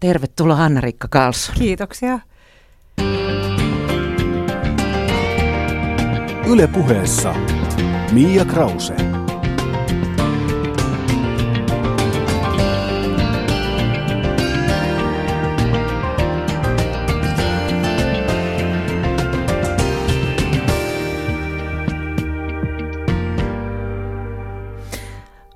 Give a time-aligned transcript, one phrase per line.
[0.00, 1.54] Tervetuloa Anna-Riikka Karlsson.
[1.58, 2.18] Kiitoksia.
[6.46, 7.34] Yle puheessa
[8.12, 8.94] Mia Krause.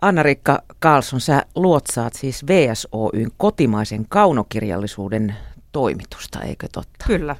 [0.00, 5.34] Anna-Riikka Karlsson, sä luotsaat siis VSOYn kotimaisen kaunokirjallisuuden
[5.72, 7.04] toimitusta, eikö totta?
[7.06, 7.36] Kyllä.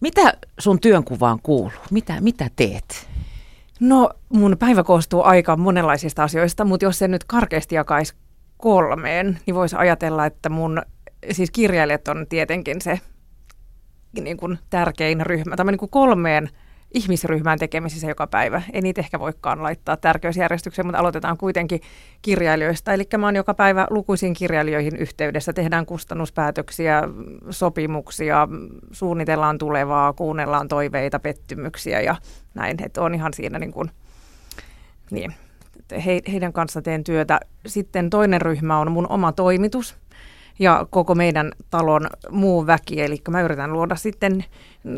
[0.00, 1.72] Mitä sun työnkuvaan kuuluu?
[1.90, 3.08] Mitä, mitä teet?
[3.80, 8.14] No mun päivä koostuu aika monenlaisista asioista, mutta jos se nyt karkeasti jakaisi
[8.56, 10.82] kolmeen, niin voisi ajatella, että mun,
[11.30, 13.00] siis kirjailijat on tietenkin se
[14.20, 15.56] niin kuin tärkein ryhmä.
[15.56, 16.50] Tämä niin kuin kolmeen
[16.94, 18.62] ihmisryhmään tekemisissä joka päivä.
[18.72, 21.80] Ei niitä ehkä voikaan laittaa tärkeysjärjestykseen, mutta aloitetaan kuitenkin
[22.22, 22.92] kirjailijoista.
[22.92, 25.52] Eli mä oon joka päivä lukuisiin kirjailijoihin yhteydessä.
[25.52, 27.02] Tehdään kustannuspäätöksiä,
[27.50, 28.48] sopimuksia,
[28.92, 32.16] suunnitellaan tulevaa, kuunnellaan toiveita, pettymyksiä ja
[32.54, 32.82] näin.
[32.84, 33.90] Että on ihan siinä niin kuin,
[35.10, 35.34] niin,
[36.06, 37.40] he, heidän kanssa teen työtä.
[37.66, 39.96] Sitten toinen ryhmä on mun oma toimitus
[40.58, 43.02] ja koko meidän talon muu väki.
[43.02, 44.44] Eli mä yritän luoda sitten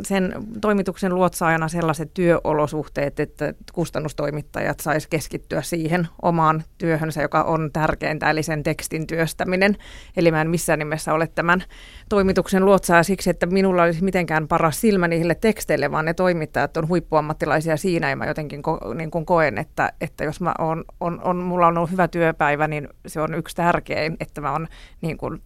[0.04, 8.30] sen toimituksen luotsaajana sellaiset työolosuhteet, että kustannustoimittajat sais keskittyä siihen omaan työhönsä, joka on tärkeintä,
[8.30, 9.76] eli sen tekstin työstäminen.
[10.16, 11.64] Eli mä en missään nimessä ole tämän
[12.08, 16.88] toimituksen luotsaaja siksi, että minulla olisi mitenkään paras silmä niille teksteille, vaan ne toimittajat on
[16.88, 21.20] huippuammattilaisia siinä, ja mä jotenkin ko, niin kuin koen, että, että jos mä on, on,
[21.24, 24.68] on, mulla on ollut hyvä työpäivä, niin se on yksi tärkein, että mä oon
[25.00, 25.42] niin kuin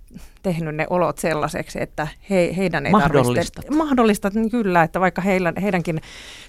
[0.53, 3.55] tehnyt ne olot sellaiseksi, että he, heidän ei Mahdollistat.
[3.55, 3.85] tarvitse...
[3.85, 4.35] Mahdollistat.
[4.35, 6.01] Niin kyllä, että vaikka heillä, heidänkin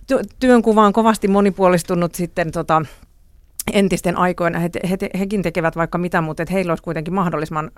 [0.07, 2.81] ty, työnkuva on kovasti monipuolistunut sitten tota,
[3.73, 7.71] entisten aikoina, he, he, hekin tekevät vaikka mitä, mutta että heillä olisi kuitenkin mahdollisimman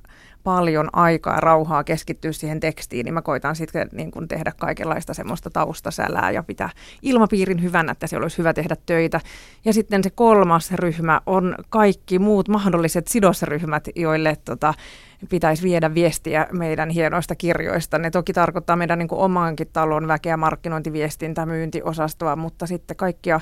[0.43, 5.49] paljon aikaa rauhaa keskittyä siihen tekstiin, niin mä koitan sitten niin kun tehdä kaikenlaista semmoista
[5.49, 6.69] taustasälää ja pitää
[7.01, 9.19] ilmapiirin hyvänä, että siellä olisi hyvä tehdä töitä.
[9.65, 14.73] Ja sitten se kolmas ryhmä on kaikki muut mahdolliset sidosryhmät, joille tota,
[15.29, 17.97] pitäisi viedä viestiä meidän hienoista kirjoista.
[17.97, 23.39] Ne toki tarkoittaa meidän niin omaankin talon väkeä, markkinointiviestintä, myyntiosastoa, mutta sitten kaikkia,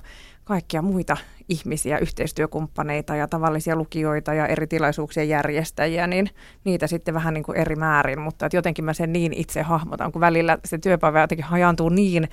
[0.50, 1.18] kaikkia muita
[1.50, 6.30] ihmisiä, yhteistyökumppaneita ja tavallisia lukijoita ja eri tilaisuuksien järjestäjiä, niin
[6.64, 10.20] niitä sitten vähän niin kuin eri määrin, mutta jotenkin mä sen niin itse hahmotan, kun
[10.20, 12.30] välillä se työpäivä jotenkin hajaantuu niin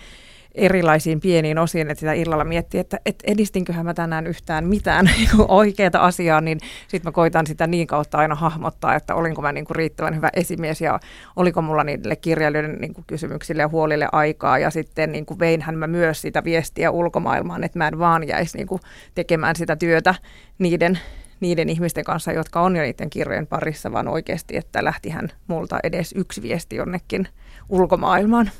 [0.56, 5.28] erilaisiin pieniin osiin, että sitä illalla miettii, että, että edistinköhän mä tänään yhtään mitään niin
[5.48, 6.58] oikeaa asiaa, niin
[6.88, 10.30] sitten mä koitan sitä niin kautta aina hahmottaa, että olinko mä niin kuin riittävän hyvä
[10.32, 11.00] esimies ja
[11.36, 15.78] oliko mulla niille kirjailijoiden niin kuin kysymyksille ja huolille aikaa ja sitten niin kuin veinhän
[15.78, 18.80] mä myös sitä viestiä ulkomaailmaan, että mä en vaan jäisi niin kuin
[19.14, 20.14] tekemään sitä työtä
[20.58, 20.98] niiden
[21.40, 26.12] niiden ihmisten kanssa, jotka on jo niiden kirjojen parissa, vaan oikeasti, että lähtihän multa edes
[26.16, 27.28] yksi viesti jonnekin
[27.68, 28.50] ulkomaailmaan.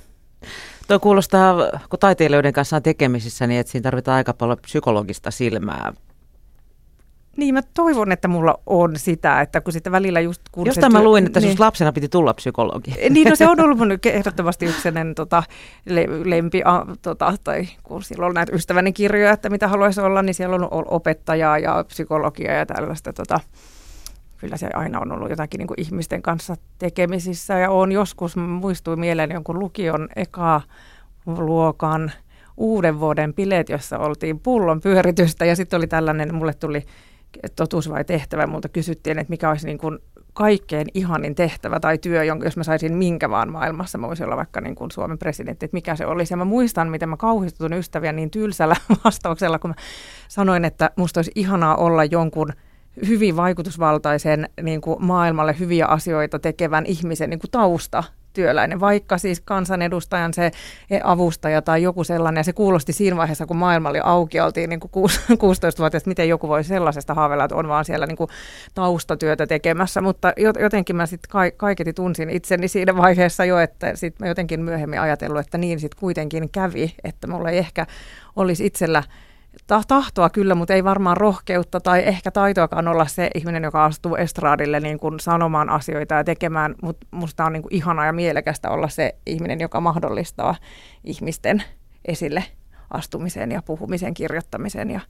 [0.88, 1.56] Tuo kuulostaa,
[1.90, 5.92] kun taiteilijoiden kanssa on tekemisissä, niin että siinä tarvitaan aika paljon psykologista silmää.
[7.36, 10.42] Niin, mä toivon, että mulla on sitä, että kun sitten välillä just...
[10.52, 12.94] Kun Jostain mä luin, että niin, lapsena piti tulla psykologi.
[13.10, 15.42] Niin, no se on ollut mun ehdottomasti yksi tota,
[15.86, 20.22] le, lempi, a, tota, tai kun silloin on näitä ystäväni kirjoja, että mitä haluaisi olla,
[20.22, 23.40] niin siellä on opettajaa ja psykologia ja tällaista tota,
[24.36, 27.58] kyllä se aina on ollut jotakin niin kuin ihmisten kanssa tekemisissä.
[27.58, 30.60] Ja on joskus, muistuin mieleen jonkun lukion eka
[31.26, 32.12] luokan
[32.56, 35.44] uuden vuoden bileet, jossa oltiin pullon pyöritystä.
[35.44, 36.82] Ja sitten oli tällainen, mulle tuli
[37.56, 39.98] totuus vai tehtävä, mutta kysyttiin, että mikä olisi niin kuin
[40.32, 44.36] kaikkein ihanin tehtävä tai työ, jonka jos mä saisin minkä vaan maailmassa, mä voisin olla
[44.36, 46.32] vaikka niin kuin Suomen presidentti, että mikä se olisi.
[46.32, 49.74] Ja mä muistan, miten mä kauhistutun ystäviä niin tylsällä vastauksella, kun mä
[50.28, 52.52] sanoin, että musta olisi ihanaa olla jonkun–
[53.06, 58.04] hyvin vaikutusvaltaisen niin kuin maailmalle hyviä asioita tekevän ihmisen niin kuin tausta
[58.36, 60.50] työläinen, vaikka siis kansanedustajan se
[61.04, 62.40] avustaja tai joku sellainen.
[62.40, 64.90] Ja se kuulosti siinä vaiheessa, kun maailma oli auki, oltiin niin kuin
[65.30, 68.30] 16-vuotiaista, miten joku voi sellaisesta haaveilla, että on vaan siellä niin kuin
[68.74, 70.00] taustatyötä tekemässä.
[70.00, 75.00] Mutta jotenkin mä sitten kaiketi tunsin itseni siinä vaiheessa jo, että sitten mä jotenkin myöhemmin
[75.00, 77.86] ajatellut, että niin sitten kuitenkin kävi, että mulla ei ehkä
[78.36, 79.02] olisi itsellä–
[79.86, 84.80] tahtoa kyllä, mutta ei varmaan rohkeutta tai ehkä taitoakaan olla se ihminen, joka astuu estraadille
[84.80, 88.88] niin kuin sanomaan asioita ja tekemään, mutta musta on niin kuin ihanaa ja mielekästä olla
[88.88, 90.54] se ihminen, joka mahdollistaa
[91.04, 91.62] ihmisten
[92.04, 92.44] esille
[92.90, 95.00] astumisen ja puhumisen, kirjoittamisen ja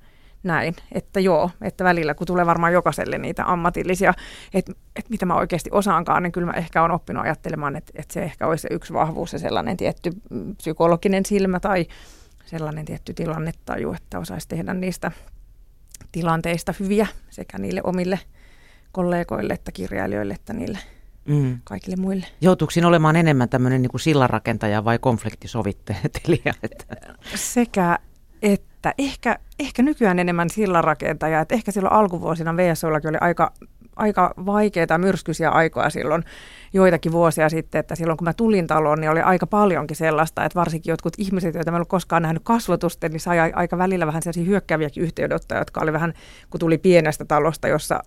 [0.42, 0.76] näin.
[0.92, 4.14] Että joo, että välillä kun tulee varmaan jokaiselle niitä ammatillisia,
[4.54, 8.14] että, että mitä mä oikeasti osaankaan, niin kyllä mä ehkä olen oppinut ajattelemaan, että, että
[8.14, 10.10] se ehkä olisi se yksi vahvuus ja sellainen tietty
[10.56, 11.86] psykologinen silmä tai
[12.46, 15.12] sellainen tietty tilannetaju, että osaisi tehdä niistä
[16.12, 18.20] tilanteista hyviä sekä niille omille
[18.92, 20.78] kollegoille että kirjailijoille että niille
[21.28, 21.58] mm.
[21.64, 22.26] kaikille muille.
[22.40, 26.54] Joutuuko siinä olemaan enemmän tämmöinen niin sillanrakentaja vai konfliktisovittelija?
[27.34, 27.98] Sekä
[28.42, 33.52] että ehkä, ehkä nykyään enemmän sillanrakentaja, että ehkä silloin alkuvuosina VSOllakin oli aika,
[33.96, 36.24] aika vaikeita myrskyisiä aikoja silloin
[36.72, 40.58] joitakin vuosia sitten, että silloin kun mä tulin taloon, niin oli aika paljonkin sellaista, että
[40.58, 44.22] varsinkin jotkut ihmiset, joita mä en ollut koskaan nähnyt kasvotusten, niin sai aika välillä vähän
[44.22, 46.12] sellaisia hyökkääviäkin yhteydenottoja, jotka oli vähän,
[46.50, 48.02] kun tuli pienestä talosta, jossa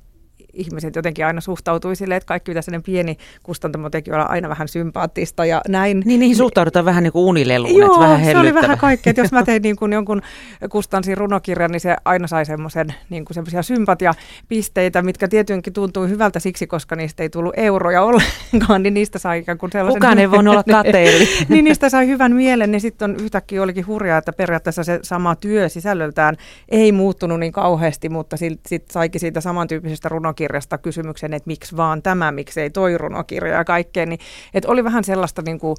[0.53, 4.67] ihmiset jotenkin aina suhtautui silleen, että kaikki mitä sellainen pieni kustantamo teki olla aina vähän
[4.67, 6.01] sympaattista ja näin.
[6.05, 9.11] Niin, niihin suhtaudutaan vähän niin kuin unileluun, Joo, että vähän se oli vähän kaikkea.
[9.11, 10.21] Että jos mä tein niin kuin jonkun
[10.69, 16.39] kustansin runokirjan, niin se aina sai semmoisen niin kuin semmoisia sympatiapisteitä, mitkä tietenkin tuntui hyvältä
[16.39, 19.99] siksi, koska niistä ei tullut euroja ollenkaan, niin niistä sai ikään kuin sellaisen...
[20.01, 21.27] Kukaan ei voinut olla kateellinen.
[21.49, 25.69] niin niistä sai hyvän mielen, niin sitten yhtäkkiä olikin hurjaa, että periaatteessa se sama työ
[25.69, 26.37] sisällöltään
[26.69, 31.77] ei muuttunut niin kauheasti, mutta sitten sit saikin siitä samantyyppisestä runokirjasta runokirjasta kysymyksen, että miksi
[31.77, 34.19] vaan tämä, miksi ei toi runokirja ja kaikkea, niin
[34.53, 35.75] että oli vähän sellaista niin kuin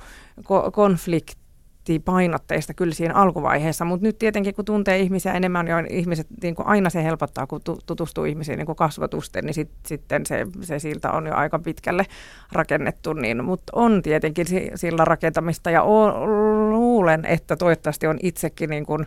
[0.72, 6.66] konfliktipainotteista kyllä siinä alkuvaiheessa, mutta nyt tietenkin kun tuntee ihmisiä enemmän ja ihmiset, niin kuin
[6.66, 11.12] aina se helpottaa, kun tutustuu ihmisiin niin kuin kasvatusten, niin sit, sitten se, se silta
[11.12, 12.06] on jo aika pitkälle
[12.52, 15.70] rakennettu, niin, mutta on tietenkin sillä rakentamista.
[15.70, 16.26] Ja o,
[16.70, 19.06] luulen, että toivottavasti on itsekin niin kuin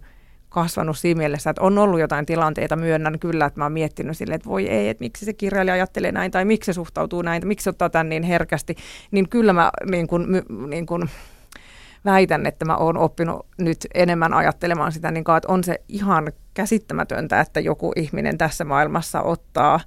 [0.53, 4.35] kasvanut siinä mielessä, että on ollut jotain tilanteita, myönnän kyllä, että mä oon miettinyt silleen,
[4.35, 7.63] että voi ei, että miksi se kirjailija ajattelee näin, tai miksi se suhtautuu näin, miksi
[7.63, 8.75] se ottaa tämän niin herkästi,
[9.11, 10.25] niin kyllä mä niin kuin,
[10.67, 11.09] niin kuin
[12.05, 16.31] väitän, että mä oon oppinut nyt enemmän ajattelemaan sitä, niin kuin, että on se ihan
[16.53, 19.79] käsittämätöntä, että joku ihminen tässä maailmassa ottaa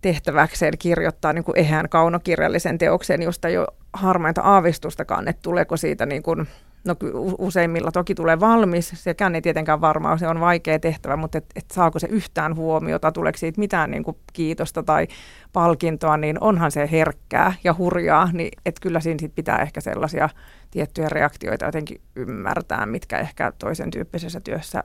[0.00, 6.06] tehtäväkseen kirjoittaa niin kuin ehään kaunokirjallisen teoksen, josta ei ole harmainta aavistustakaan, että tuleeko siitä
[6.06, 6.48] niin kuin
[6.84, 6.96] No
[7.38, 11.70] useimmilla toki tulee valmis, sekään ei tietenkään varmaa, se on vaikea tehtävä, mutta et, et
[11.72, 15.08] saako se yhtään huomiota, tuleeko siitä mitään niin kuin kiitosta tai
[15.52, 20.28] palkintoa, niin onhan se herkkää ja hurjaa, niin et kyllä siinä sit pitää ehkä sellaisia
[20.70, 24.82] tiettyjä reaktioita jotenkin ymmärtää, mitkä ehkä toisen tyyppisessä työssä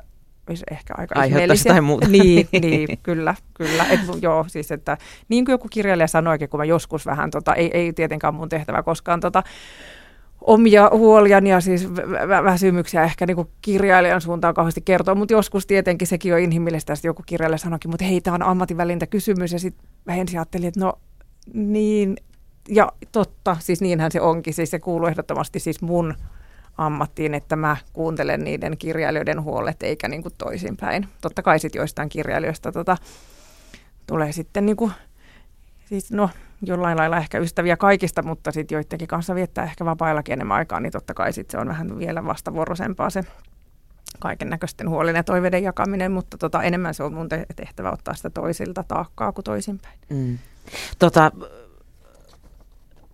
[0.49, 1.71] olisi ehkä aika ihmeellisiä.
[1.71, 2.07] tai muuta.
[2.19, 3.85] Niin, niin kyllä, kyllä.
[3.85, 4.97] Et, joo, siis että
[5.29, 8.83] niin kuin joku kirjailija sanoikin, kun mä joskus vähän, tota, ei, ei tietenkään mun tehtävä
[8.83, 9.43] koskaan tota,
[10.41, 15.67] omia huoliani ja siis vä- väsymyksiä ehkä niin kuin kirjailijan suuntaan kauheasti kertoa, mutta joskus
[15.67, 19.51] tietenkin sekin on inhimillistä, että joku kirjailija sanoikin, mutta hei, tämä on ammatin välintä kysymys,
[19.51, 20.93] ja sitten mä ensin ajattelin, että no
[21.53, 22.17] niin,
[22.69, 26.13] ja totta, siis niinhän se onkin, siis se kuuluu ehdottomasti siis mun
[26.77, 31.07] ammattiin, että mä kuuntelen niiden kirjailijoiden huolet, eikä niin kuin toisinpäin.
[31.21, 32.97] Totta kai sitten joistain kirjailijoista tota,
[34.07, 34.91] tulee sitten niin kuin,
[35.85, 36.29] siis no
[36.61, 40.91] jollain lailla ehkä ystäviä kaikista, mutta sitten joidenkin kanssa viettää ehkä vapaillakin enemmän aikaa, niin
[40.91, 43.23] totta kai sitten se on vähän vielä vastavuoroisempaa se
[44.19, 48.29] kaiken näköisten huolin ja toiveiden jakaminen, mutta tota, enemmän se on mun tehtävä ottaa sitä
[48.29, 49.99] toisilta taakkaa kuin toisinpäin.
[50.09, 50.37] Mm.
[50.99, 51.31] Tota,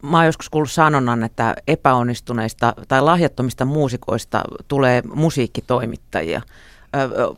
[0.01, 6.42] mä oon joskus kuullut sanonnan, että epäonnistuneista tai lahjattomista muusikoista tulee musiikkitoimittajia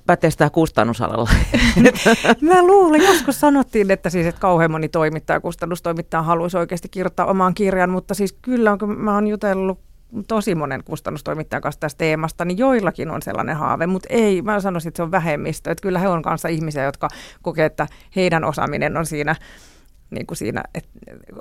[0.06, 1.30] pätee sitä kustannusalalla?
[2.42, 7.54] Mä luulen, joskus sanottiin, että siis että kauhean moni toimittaja, kustannustoimittaja haluaisi oikeasti kirjoittaa omaan
[7.54, 9.80] kirjan, mutta siis kyllä kun mä oon jutellut
[10.28, 14.88] tosi monen kustannustoimittajan kanssa tästä teemasta, niin joillakin on sellainen haave, mutta ei, mä sanoisin,
[14.88, 15.72] että se on vähemmistö.
[15.72, 17.10] Että kyllä he on kanssa ihmisiä, jotka
[17.42, 19.36] kokee, että heidän osaaminen on siinä
[20.10, 20.90] niin kuin siinä että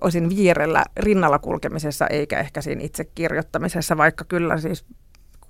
[0.00, 4.84] osin vierellä rinnalla kulkemisessa eikä ehkä siinä itse kirjoittamisessa, vaikka kyllä siis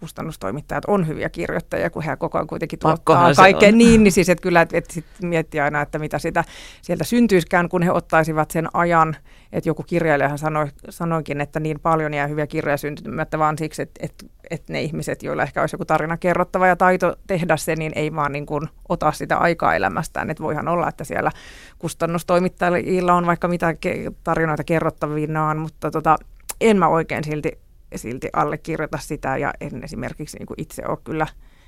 [0.01, 4.43] kustannustoimittajat on hyviä kirjoittajia, kun he koko ajan kuitenkin tuottaa kaiken niin, niin siis että
[4.43, 6.45] kyllä, että, että sit miettii aina, että mitä sitä
[6.83, 9.17] sieltä syntyiskään, kun he ottaisivat sen ajan,
[9.53, 14.01] että joku kirjailijahan sanoi, sanoikin, että niin paljon jää hyviä kirjoja syntymättä vaan siksi, että,
[14.05, 17.93] että, että ne ihmiset, joilla ehkä olisi joku tarina kerrottava ja taito tehdä se, niin
[17.95, 21.31] ei vaan niin kuin ota sitä aikaa elämästään, että voihan olla, että siellä
[21.79, 23.75] kustannustoimittajilla on vaikka mitä
[24.25, 26.17] tarinoita kerrottavinaan, mutta tota,
[26.61, 31.27] en mä oikein silti silti allekirjoita sitä ja en esimerkiksi niin kuin itse ole kyllä,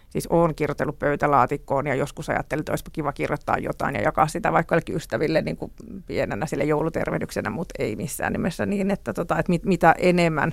[0.08, 4.52] siis olen kirjoitellut pöytälaatikkoon ja joskus ajattelin, että olisipa kiva kirjoittaa jotain ja jakaa sitä
[4.52, 5.72] vaikka jollekin ystäville niin kuin
[6.06, 10.52] pienenä sille joulutervehdyksenä, mutta ei missään nimessä niin, että, tota, että mit, mitä enemmän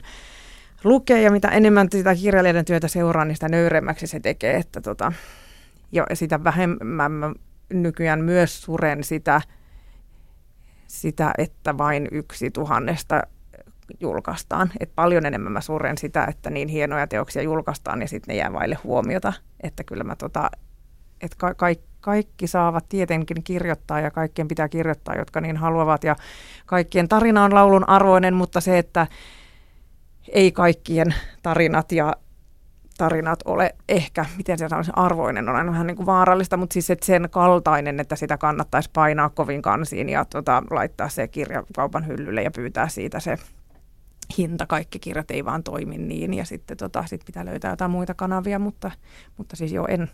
[0.84, 5.14] lukee ja mitä enemmän sitä kirjailijan työtä seuraa, niin sitä nöyremmäksi se tekee, että tota,
[5.92, 7.36] ja sitä vähemmän
[7.74, 9.42] nykyään myös suren sitä,
[10.88, 13.22] sitä, että vain yksi tuhannesta
[14.00, 14.72] julkaistaan.
[14.80, 18.54] Et paljon enemmän mä surren sitä, että niin hienoja teoksia julkaistaan ja sitten ne jää
[18.54, 19.34] vaille huomiota.
[19.64, 20.50] Että kyllä mä tota,
[21.22, 26.04] että ka- ka- kaikki saavat tietenkin kirjoittaa ja kaikkien pitää kirjoittaa, jotka niin haluavat.
[26.04, 26.16] Ja
[26.66, 29.08] kaikkien tarina on laulun arvoinen, mutta se, että
[30.28, 32.16] ei kaikkien tarinat ja
[32.98, 36.90] tarinat ole ehkä, miten se sanoisi, arvoinen on aina vähän niin kuin vaarallista, mutta siis
[36.90, 42.08] että sen kaltainen, että sitä kannattaisi painaa kovin kansiin ja tota, laittaa se kirja kaupan
[42.08, 43.38] hyllylle ja pyytää siitä se
[44.38, 44.66] hinta.
[44.66, 48.60] Kaikki kirjat ei vaan toimi niin ja sitten tota, sit pitää löytää jotain muita kanavia,
[48.60, 48.92] mutta,
[49.38, 50.12] mutta siis jo en,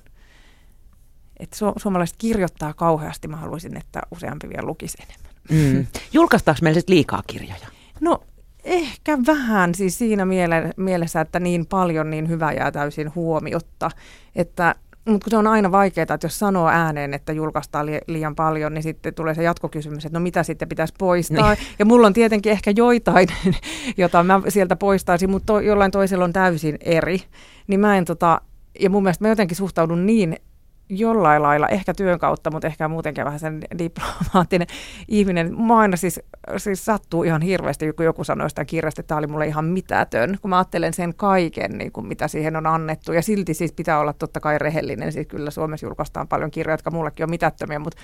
[1.39, 5.31] että su- suomalaiset kirjoittaa kauheasti, mä haluaisin, että useampi vielä lukisi enemmän.
[5.51, 5.85] Mm.
[6.13, 7.67] Julkaistaanko meillä sitten liikaa kirjoja?
[8.01, 8.23] No
[8.63, 13.91] Ehkä vähän siis siinä miele- mielessä, että niin paljon niin hyvä jää täysin huomiotta.
[14.35, 18.35] Että, mutta kun se on aina vaikeaa, että jos sanoo ääneen, että julkaistaan li- liian
[18.35, 21.53] paljon, niin sitten tulee se jatkokysymys, että no mitä sitten pitäisi poistaa.
[21.53, 21.65] Niin.
[21.79, 23.27] Ja mulla on tietenkin ehkä joitain,
[23.97, 27.21] jota mä sieltä poistaisin, mutta to- jollain toisella on täysin eri.
[27.67, 28.41] Niin mä en tota,
[28.79, 30.37] ja mun mielestä mä jotenkin suhtaudun niin
[30.91, 34.67] jollain lailla, ehkä työn kautta, mutta ehkä muutenkin vähän sen diplomaattinen
[35.07, 35.61] ihminen.
[35.61, 36.19] Mä aina siis,
[36.57, 40.37] siis sattuu ihan hirveästi, kun joku sanoo sitä kirjasta, että tämä oli mulle ihan mitätön,
[40.41, 43.13] kun mä ajattelen sen kaiken, niin kuin mitä siihen on annettu.
[43.13, 45.11] Ja silti siis pitää olla totta kai rehellinen.
[45.11, 48.01] Siis kyllä Suomessa julkaistaan paljon kirjoja, jotka mullekin on mitättömiä, mutta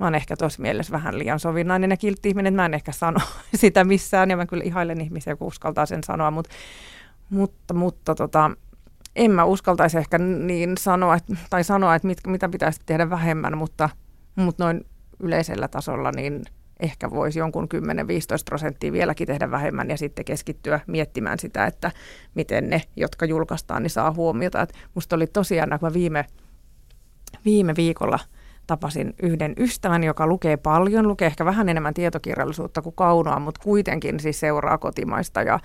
[0.00, 2.54] mä oon ehkä tuossa mielessä vähän liian sovinnainen ja kiltti ihminen.
[2.54, 3.20] Mä en ehkä sano
[3.54, 6.50] sitä missään ja mä kyllä ihailen ihmisiä, kun uskaltaa sen sanoa, mutta,
[7.30, 8.50] mutta, mutta tota,
[9.16, 13.58] en mä uskaltaisi ehkä niin sanoa, että, tai sanoa, että mit, mitä pitäisi tehdä vähemmän,
[13.58, 13.88] mutta,
[14.36, 14.86] mutta noin
[15.20, 16.42] yleisellä tasolla niin
[16.80, 17.76] ehkä voisi jonkun 10-15
[18.44, 21.90] prosenttia vieläkin tehdä vähemmän ja sitten keskittyä miettimään sitä, että
[22.34, 24.62] miten ne, jotka julkaistaan, niin saa huomiota.
[24.62, 26.24] Et musta oli tosiaan, kun mä viime,
[27.44, 28.18] viime viikolla
[28.66, 34.20] tapasin yhden ystävän, joka lukee paljon, lukee ehkä vähän enemmän tietokirjallisuutta kuin kaunoa, mutta kuitenkin
[34.20, 35.60] siis seuraa kotimaista ja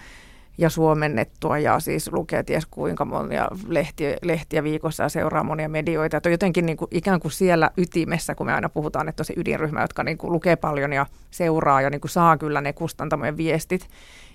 [0.58, 6.18] ja suomennettua ja siis lukee ties kuinka monia lehtiä, lehtiä viikossa ja seuraa monia medioita.
[6.18, 9.26] Että on jotenkin niin kuin, ikään kuin siellä ytimessä, kun me aina puhutaan, että on
[9.26, 12.74] se ydinryhmä, jotka niin kuin, lukee paljon ja seuraa ja niin kuin, saa kyllä ne
[12.74, 13.90] kustantamojen viestit.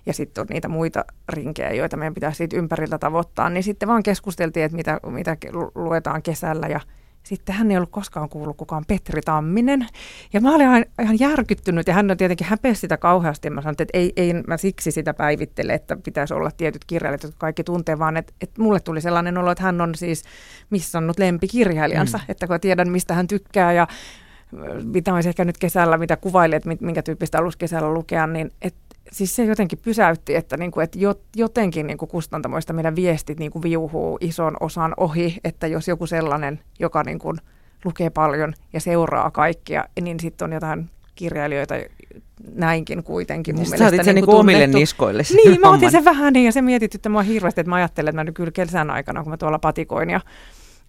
[0.07, 3.51] Ja sitten on niitä muita rinkejä, joita meidän pitää siitä ympäriltä tavoittaa.
[3.51, 5.37] Niin sitten vaan keskusteltiin, että mitä, mitä
[5.75, 6.81] luetaan kesällä ja
[7.23, 9.87] sitten hän ei ollut koskaan kuullut kukaan Petri Tamminen.
[10.33, 13.47] Ja mä olin ihan, ihan järkyttynyt ja hän on tietenkin häpeä sitä kauheasti.
[13.47, 17.23] Ja mä sanoin, että ei, ei mä siksi sitä päivittele, että pitäisi olla tietyt kirjailijat,
[17.23, 20.25] jotka kaikki tuntee, vaan että, että mulle tuli sellainen olo, että hän on siis
[20.71, 22.25] missannut lempikirjailijansa, mm.
[22.29, 23.87] että kun tiedän mistä hän tykkää ja
[24.85, 29.37] mitä olisi ehkä nyt kesällä, mitä kuvailet, minkä tyyppistä alus kesällä lukea, niin että siis
[29.37, 30.99] se jotenkin pysäytti, että, niin kuin, että
[31.37, 36.07] jotenkin niin kuin kustantamoista meidän viestit niin kuin viuhuu ison osan ohi, että jos joku
[36.07, 37.37] sellainen, joka niin kuin
[37.85, 41.75] lukee paljon ja seuraa kaikkia, niin sitten on jotain kirjailijoita
[42.55, 44.05] näinkin kuitenkin mun niin mielestä.
[44.05, 47.23] Sä niin kuin omille niskoille Niin, mä otin sen vähän niin ja se mietitytti mua
[47.23, 50.21] hirveästi, että mä ajattelen, että mä nyt kyllä kesän aikana, kun mä tuolla patikoin ja,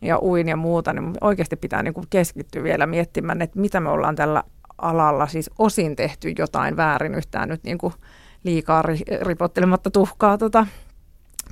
[0.02, 3.90] ja uin ja muuta, niin oikeasti pitää niin kuin keskittyä vielä miettimään, että mitä me
[3.90, 4.44] ollaan tällä
[4.82, 7.94] alalla siis osin tehty jotain väärin yhtään nyt niin kuin
[8.44, 10.68] liikaa ri- ripottelematta tuhkaa tota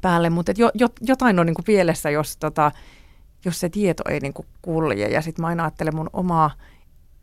[0.02, 2.72] päälle, mutta jo, jo, jotain on niin kuin pielessä, jos, tota,
[3.46, 5.08] jos se tieto ei niin kuin kulje.
[5.08, 6.52] Ja sitten mä aina ajattelen mun omaa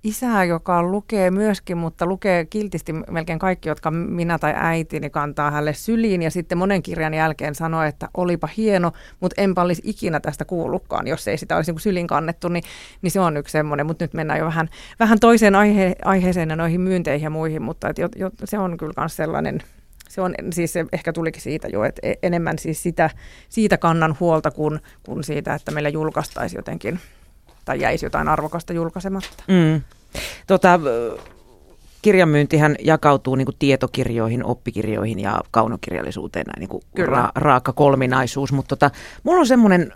[0.06, 5.75] isää, joka lukee myöskin, mutta lukee kiltisti melkein kaikki, jotka minä tai äitini kantaa hänelle
[5.75, 6.22] syliin.
[6.22, 11.06] Ja sitten monen kirjan jälkeen sanoi, että olipa hieno, mutta enpä olisi ikinä tästä kuullutkaan,
[11.06, 12.48] jos ei sitä olisi niin syliin kannettu.
[12.48, 12.64] Niin,
[13.02, 14.68] niin se on yksi semmoinen, mutta nyt mennään jo vähän,
[15.00, 18.76] vähän toiseen aihe, aiheeseen ja noihin myynteihin ja muihin, mutta et jo, jo, se on
[18.76, 19.62] kyllä myös sellainen
[20.08, 23.10] se on siis se ehkä tulikin siitä jo, että e, enemmän siis sitä,
[23.48, 27.00] siitä kannan huolta kuin, kuin siitä, että meillä julkaistaisi jotenkin
[27.66, 29.44] tai jäisi jotain arvokasta julkaisematta.
[29.49, 29.80] Mm.
[30.46, 30.80] Tota,
[32.02, 38.76] kirjamyyntihän jakautuu niin kuin tietokirjoihin, oppikirjoihin ja kaunokirjallisuuteen, näin niin kuin ra- raaka kolminaisuus, mutta
[38.76, 38.90] tota,
[39.23, 39.92] mulla on semmoinen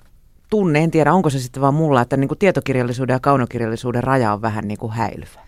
[0.51, 4.33] tunne, en tiedä onko se sitten vaan mulla, että niin kuin tietokirjallisuuden ja kaunokirjallisuuden raja
[4.33, 5.41] on vähän niin kuin häilyvä.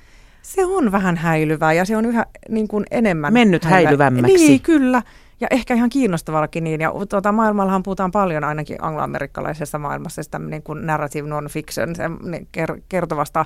[0.43, 4.05] Se on vähän häilyvää ja se on yhä niin kuin enemmän Mennyt häilyvä.
[4.05, 4.49] häilyvämmäksi.
[4.49, 5.03] Niin, kyllä.
[5.43, 6.81] Ja ehkä ihan kiinnostavallakin niin.
[6.81, 12.49] Ja tuota, maailmallahan puhutaan paljon ainakin angloamerikkalaisessa maailmassa sitä niin kuin narrative non-fiction, se niin
[12.89, 13.45] kertovasta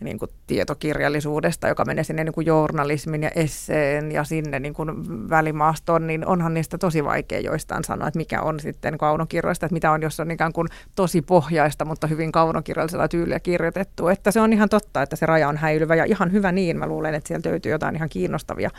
[0.00, 4.90] niin kuin tietokirjallisuudesta, joka menee sinne niin kuin journalismin ja esseen ja sinne niin kuin
[5.30, 9.90] välimaastoon, niin onhan niistä tosi vaikea joistain sanoa, että mikä on sitten kaunokirjoista, että mitä
[9.90, 14.08] on, jos on ikään kuin tosi pohjaista, mutta hyvin kaunokirjallisella tyyliä kirjoitettu.
[14.08, 16.78] Että se on ihan totta, että se raja on häilyvä ja ihan hyvä niin.
[16.78, 18.70] Mä luulen, että sieltä löytyy jotain ihan kiinnostavia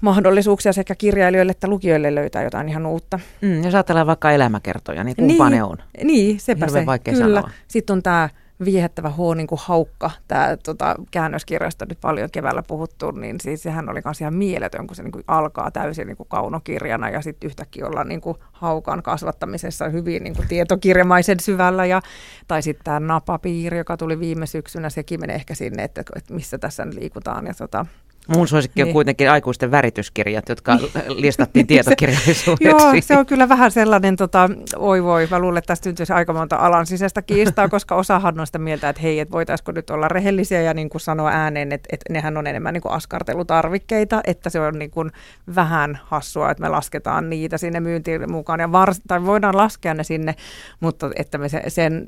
[0.00, 3.18] mahdollisuuksia sekä kirjailijoille että lukijoille löytää jotain ihan uutta.
[3.42, 5.76] Mm, jos ajatellaan vaikka elämäkertoja, niin kumpa niin, ne on?
[6.04, 6.86] Niin, sepä Hirveän se.
[6.86, 7.40] vaikea Kyllä.
[7.40, 7.50] sanoa.
[7.68, 8.28] Sitten on tämä
[8.64, 13.88] viehättävä H niin kuin haukka, tämä tota, käännöskirjasta nyt paljon keväällä puhuttu, niin siis sehän
[13.88, 17.46] oli myös ihan mieletön, kun se niin kuin alkaa täysin niin kuin kaunokirjana ja sitten
[17.46, 21.86] yhtäkkiä ollaan niin kuin haukan kasvattamisessa hyvin niin kuin tietokirjamaisen syvällä.
[21.86, 22.02] Ja,
[22.48, 26.58] tai sitten tämä napapiiri, joka tuli viime syksynä, sekin menee ehkä sinne, että, että missä
[26.58, 27.46] tässä nyt liikutaan.
[27.46, 27.86] Ja tota,
[28.28, 28.92] Mun suosikki on Niin.
[28.92, 32.68] kuitenkin aikuisten värityskirjat, jotka listattiin tietokirjallisuudeksi.
[32.68, 36.32] Joo, se on kyllä vähän sellainen, tota, oi voi, mä luulen, että tästä syntyisi aika
[36.32, 40.08] monta alan sisäistä kiistaa, koska osahan on sitä mieltä, että hei, että voitaisiko nyt olla
[40.08, 44.50] rehellisiä ja niin kuin sanoa ääneen, että, että nehän on enemmän niin kuin askartelutarvikkeita, että
[44.50, 45.10] se on niin kuin
[45.54, 50.04] vähän hassua, että me lasketaan niitä sinne myyntiin mukaan, ja vars, tai voidaan laskea ne
[50.04, 50.34] sinne,
[50.80, 52.06] mutta että me se, sen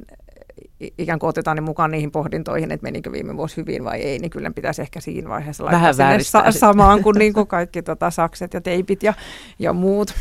[0.99, 4.31] ikään kuin otetaan ne mukaan niihin pohdintoihin, että menikö viime vuosi hyvin vai ei, niin
[4.31, 8.11] kyllä pitäisi ehkä siinä vaiheessa laittaa Vähän sinne sa- samaan kuin, niin kuin kaikki tota,
[8.11, 9.15] sakset ja teipit ja,
[9.59, 10.15] ja muut.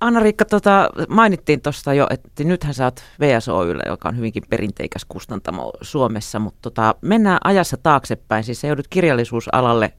[0.00, 5.72] Anna-Riikka, tota, mainittiin tuosta jo, että nythän sä oot VSOYllä, joka on hyvinkin perinteikäs kustantamo
[5.82, 8.44] Suomessa, mutta tota, mennään ajassa taaksepäin.
[8.44, 9.92] Siis sä joudut kirjallisuusalalle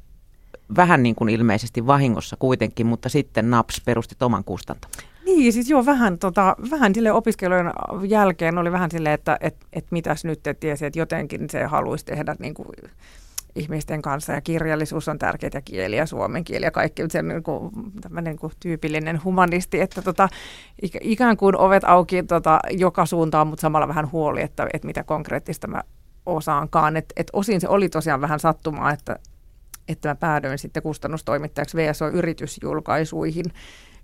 [0.76, 5.11] vähän niin kuin ilmeisesti vahingossa kuitenkin, mutta sitten NAPS perustit oman kustantamon.
[5.36, 7.72] Niin, siis joo, vähän, tota, vähän sille opiskelujen
[8.08, 12.06] jälkeen oli vähän silleen, että et, et mitäs nyt, että tiesi, että jotenkin se haluaisi
[12.06, 12.68] tehdä niin kuin
[13.56, 17.72] ihmisten kanssa ja kirjallisuus on tärkeitä kieliä, suomen kieli ja kaikki, se niin kuin,
[18.22, 20.30] niin kuin tyypillinen humanisti, että tota,
[20.86, 25.04] ik- ikään kuin ovet auki tota, joka suuntaan, mutta samalla vähän huoli, että, että mitä
[25.04, 25.82] konkreettista mä
[26.26, 26.98] osaankaan.
[26.98, 29.20] Et, et osin se oli tosiaan vähän sattumaa, että,
[29.88, 33.46] että mä päädyin sitten kustannustoimittajaksi VSO-yritysjulkaisuihin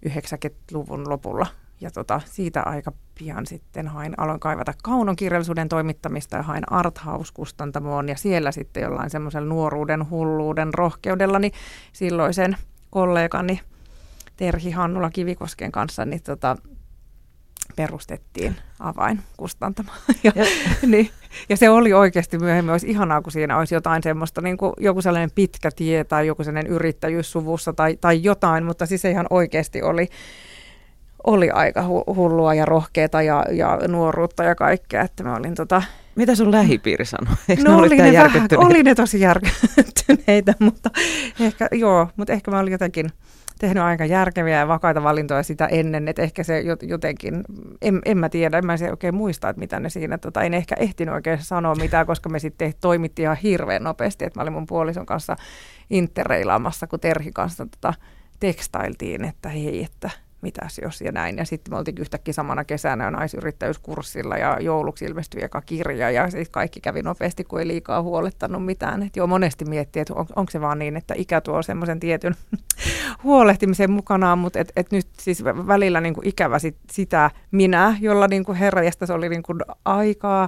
[0.06, 1.48] 90-luvun lopulla.
[1.82, 8.10] Ja tota, siitä aika pian sitten hain, aloin kaivata kaunon kirjallisuuden toimittamista ja hain Arthouse-kustantamoon.
[8.10, 11.52] Ja siellä sitten jollain semmoisella nuoruuden, hulluuden, rohkeudellani
[11.94, 12.58] silloisen
[12.90, 13.60] kollegani
[14.38, 16.58] Terhi Hannula Kivikosken kanssa niin tota,
[17.78, 19.90] perustettiin avainkustantamo.
[20.24, 20.46] Ja, Ja-
[20.88, 21.10] niin,
[21.50, 25.02] ja se oli oikeasti myöhemmin, olisi ihanaa, kun siinä olisi jotain semmoista, niin kuin joku
[25.02, 29.28] sellainen pitkä tie tai joku sellainen yrittäjyys suvussa tai, tai jotain, mutta siis se ihan
[29.30, 30.08] oikeasti oli,
[31.24, 35.82] oli aika hu- hullua ja rohkeata ja, ja nuoruutta ja kaikkea, että mä olin tota,
[36.16, 37.36] Mitä sun lähipiiri sanoi?
[37.50, 40.90] Eikö no ne oli ne, vähän, oli ne tosi järkyttyneitä, mutta
[41.40, 43.12] ehkä, joo, mutta ehkä mä olin jotenkin
[43.60, 47.44] tehnyt aika järkeviä ja vakaita valintoja sitä ennen, että ehkä se jot- jotenkin,
[47.82, 50.54] en, en mä tiedä, en mä se oikein muista, että mitä ne siinä, tota, en
[50.54, 54.54] ehkä ehtinyt oikein sanoa mitään, koska me sitten toimittiin ihan hirveän nopeasti, että mä olin
[54.54, 55.36] mun puolison kanssa
[55.90, 57.94] interreilaamassa, kun Terhi kanssa tota,
[58.40, 60.10] tekstailtiin, että hei, että
[60.42, 61.38] mitäs jos ja näin.
[61.38, 66.52] Ja sitten me oltiin yhtäkkiä samana kesänä naisyrittäjyyskurssilla ja jouluksi ilmestyi eka kirja ja sitten
[66.52, 69.04] kaikki kävi nopeasti, kun ei liikaa huolettanut mitään.
[69.04, 72.36] Et joo, monesti miettii, että on, onko se vaan niin, että ikä tuo semmoisen tietyn
[73.24, 77.98] huolehtimisen mukanaan, mutta et, et nyt siis vä- välillä niin kuin ikävä sit, sitä minä,
[78.00, 80.48] jolla niin kuin herra se oli niin kuin aikaa,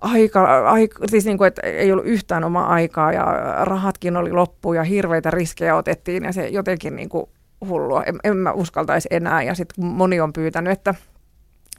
[0.00, 3.24] aika, aika, siis niin kuin, että ei ollut yhtään omaa aikaa ja
[3.64, 7.26] rahatkin oli loppu ja hirveitä riskejä otettiin ja se jotenkin niin kuin
[7.68, 8.04] hullua.
[8.04, 10.94] En, en mä uskaltaisi enää ja sitten moni on pyytänyt, että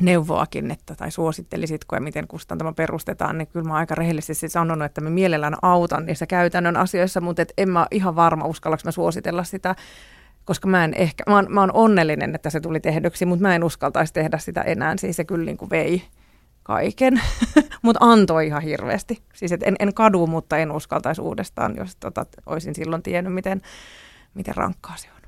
[0.02, 5.02] neuvoakin, että, tai suosittelisitko ja miten kustantamo perustetaan, niin kyllä mä aika rehellisesti sanonut, että
[5.02, 9.44] mä mielellään autan niissä käytännön asioissa, mutta et en mä ihan varma, uskallaks mä suositella
[9.44, 9.76] sitä,
[10.46, 13.56] koska mä en ehkä, mä oon, mä oon onnellinen, että se tuli tehdyksi, mutta mä
[13.56, 16.04] en uskaltaisi tehdä sitä enää, siis se kyllä niin kuin vei
[16.64, 17.22] kaiken,
[17.82, 19.24] mutta antoi ihan hirveästi.
[19.34, 23.62] Siis en, en kadu, mutta en uskaltaisi uudestaan, jos tota, olisin silloin tiennyt, miten,
[24.34, 25.23] miten rankkaa se on.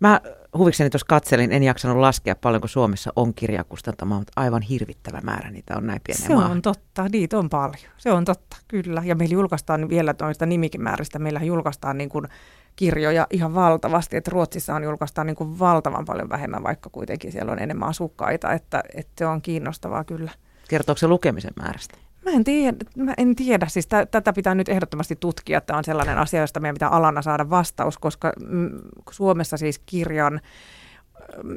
[0.00, 0.20] Mä
[0.58, 5.76] huvikseni tuossa katselin, en jaksanut laskea paljonko Suomessa on kirjakustantamaa, mutta aivan hirvittävä määrä niitä
[5.76, 6.50] on näin pienen Se maahan.
[6.50, 7.92] on totta, niitä on paljon.
[7.96, 9.02] Se on totta, kyllä.
[9.04, 12.28] Ja meillä julkaistaan vielä noista nimikimääristä, meillä julkaistaan niin kuin
[12.76, 17.52] kirjoja ihan valtavasti, että Ruotsissa on julkaistaan niin kuin valtavan paljon vähemmän, vaikka kuitenkin siellä
[17.52, 20.30] on enemmän asukkaita, että, että se on kiinnostavaa kyllä.
[20.68, 21.98] Kertooko se lukemisen määrästä?
[22.28, 23.66] Mä en tiedä, mä en tiedä.
[23.66, 27.22] siis tä, tätä pitää nyt ehdottomasti tutkia, tämä on sellainen asia, josta meidän pitää alana
[27.22, 28.70] saada vastaus, koska mm,
[29.10, 30.40] Suomessa siis kirjan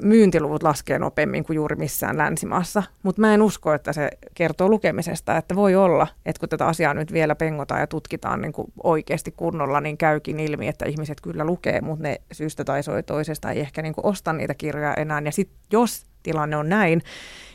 [0.03, 5.37] myyntiluvut laskee nopeammin kuin juuri missään länsimaassa, mutta mä en usko, että se kertoo lukemisesta,
[5.37, 9.31] että voi olla, että kun tätä asiaa nyt vielä pengotaan ja tutkitaan niin kuin oikeasti
[9.31, 13.59] kunnolla, niin käykin ilmi, että ihmiset kyllä lukee, mutta ne syystä tai soi toisesta ei
[13.59, 17.01] ehkä niin kuin osta niitä kirjoja enää, ja sitten jos tilanne on näin,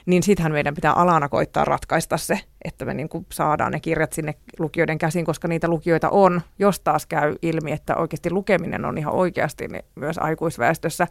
[0.07, 4.13] niin sittenhän meidän pitää alana koittaa ratkaista se, että me niin kuin saadaan ne kirjat
[4.13, 6.43] sinne lukijoiden käsiin, koska niitä lukijoita on.
[6.59, 11.07] Jos taas käy ilmi, että oikeasti lukeminen on ihan oikeasti niin myös aikuisväestössä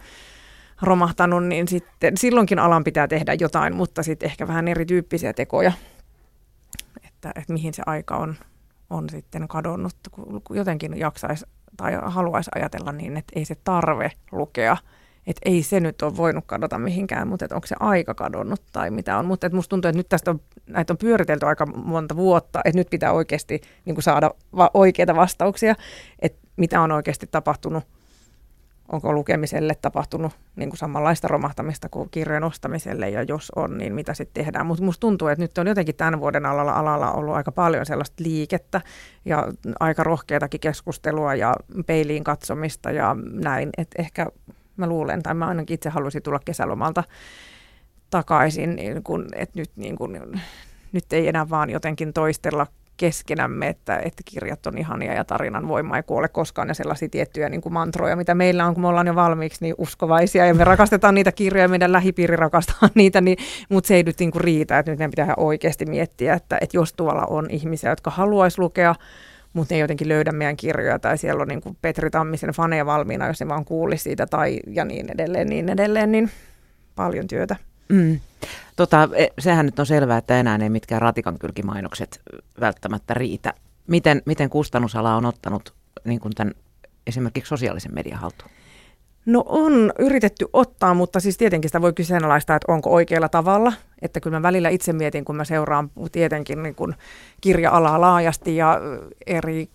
[0.81, 5.71] romahtanut, niin sitten silloinkin alan pitää tehdä jotain, mutta sitten ehkä vähän erityyppisiä tekoja,
[7.07, 8.35] että, että mihin se aika on,
[8.89, 9.95] on sitten kadonnut,
[10.43, 11.45] kun jotenkin jaksaisi
[11.77, 14.77] tai haluaisi ajatella niin, että ei se tarve lukea
[15.27, 19.17] että ei se nyt ole voinut kadota mihinkään, mutta onko se aika kadonnut tai mitä
[19.17, 19.25] on.
[19.25, 22.89] Mutta musta tuntuu, että nyt tästä on, näitä on pyöritelty aika monta vuotta, että nyt
[22.89, 25.75] pitää oikeasti niin saada va- oikeita vastauksia,
[26.19, 27.83] että mitä on oikeasti tapahtunut
[28.91, 34.13] onko lukemiselle tapahtunut niin kuin samanlaista romahtamista kuin kirjojen ostamiselle, ja jos on, niin mitä
[34.13, 34.65] sitten tehdään.
[34.65, 38.23] Mutta musta tuntuu, että nyt on jotenkin tämän vuoden alalla, alalla ollut aika paljon sellaista
[38.23, 38.81] liikettä
[39.25, 39.47] ja
[39.79, 43.69] aika rohkeatakin keskustelua ja peiliin katsomista ja näin.
[43.77, 44.27] että ehkä
[44.77, 47.03] mä luulen, tai mä ainakin itse halusin tulla kesälomalta
[48.09, 50.39] takaisin, niin kun, että nyt, niin kun,
[50.91, 55.97] nyt ei enää vaan jotenkin toistella keskenämme, että, että kirjat on ihania ja tarinan voima
[55.97, 59.07] ei kuole koskaan ja sellaisia tiettyjä niin kuin mantroja, mitä meillä on, kun me ollaan
[59.07, 63.37] jo valmiiksi niin uskovaisia ja me rakastetaan niitä kirjoja, meidän lähipiiri rakastaa niitä, niin,
[63.69, 66.77] mutta se ei nyt niin kuin riitä, että nyt meidän pitää oikeasti miettiä, että, että
[66.77, 68.95] jos tuolla on ihmisiä, jotka haluaisi lukea,
[69.55, 72.85] mutta ne ei jotenkin löydä meidän kirjoja tai siellä on niin kuin Petri Tammisen faneja
[72.85, 76.31] valmiina, jos ne vaan kuulisi siitä tai ja niin edelleen, niin edelleen, niin
[76.95, 77.55] paljon työtä.
[77.89, 78.19] Mm.
[78.75, 82.21] Tota, e, sehän nyt on selvää, että enää ei mitkään ratikan kylkimainokset
[82.59, 83.53] välttämättä riitä.
[83.87, 86.53] Miten, miten kustannusala on ottanut niin kuin tämän
[87.07, 88.51] esimerkiksi sosiaalisen median haltuun?
[89.25, 93.73] No on yritetty ottaa, mutta siis tietenkin sitä voi kyseenalaistaa, että onko oikealla tavalla.
[94.05, 96.95] Että kyllä mä välillä itse mietin, kun mä seuraan tietenkin niin kuin
[97.41, 98.79] kirja-alaa laajasti ja
[99.27, 99.69] eri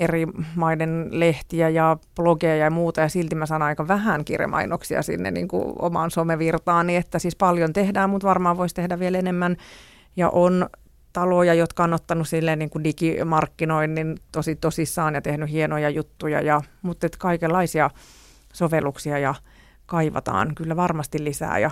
[0.00, 5.30] eri maiden lehtiä ja blogeja ja muuta, ja silti mä saan aika vähän kirjamainoksia sinne
[5.30, 9.56] niin omaan somevirtaani, että siis paljon tehdään, mutta varmaan voisi tehdä vielä enemmän,
[10.16, 10.68] ja on
[11.12, 16.60] taloja, jotka on ottanut silleen niin kuin digimarkkinoinnin tosi tosissaan ja tehnyt hienoja juttuja, ja,
[16.82, 17.90] mutta et kaikenlaisia
[18.52, 19.34] sovelluksia ja
[19.86, 21.70] kaivataan kyllä varmasti lisää, ja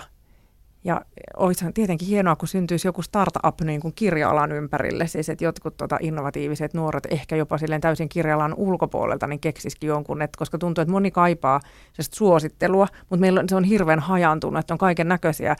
[0.83, 1.01] ja
[1.37, 5.97] olisi tietenkin hienoa, kun syntyisi joku startup niin kuin kirja-alan ympärille, siis että jotkut tota,
[6.01, 10.91] innovatiiviset nuoret, ehkä jopa silleen täysin kirja-alan ulkopuolelta, niin keksisikin jonkun, että, koska tuntuu, että
[10.91, 11.59] moni kaipaa
[11.99, 15.55] suosittelua, mutta meillä on, se on hirveän hajantunut, että on kaiken näköisiä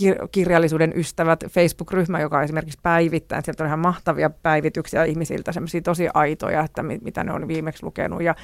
[0.00, 6.08] kir- kirjallisuuden ystävät Facebook-ryhmä, joka esimerkiksi päivittää, sieltä on ihan mahtavia päivityksiä ihmisiltä, semmoisia tosi
[6.14, 8.22] aitoja, että mit, mitä ne on viimeksi lukenut.
[8.22, 8.34] Ja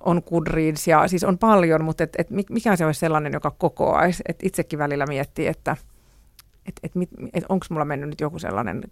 [0.00, 4.22] on Goodreads ja siis on paljon, mutta et, et mikä se olisi sellainen, joka kokoaisi,
[4.28, 5.76] että itsekin välillä miettii, että
[6.66, 6.92] et, et,
[7.34, 8.82] et onko mulla mennyt nyt joku sellainen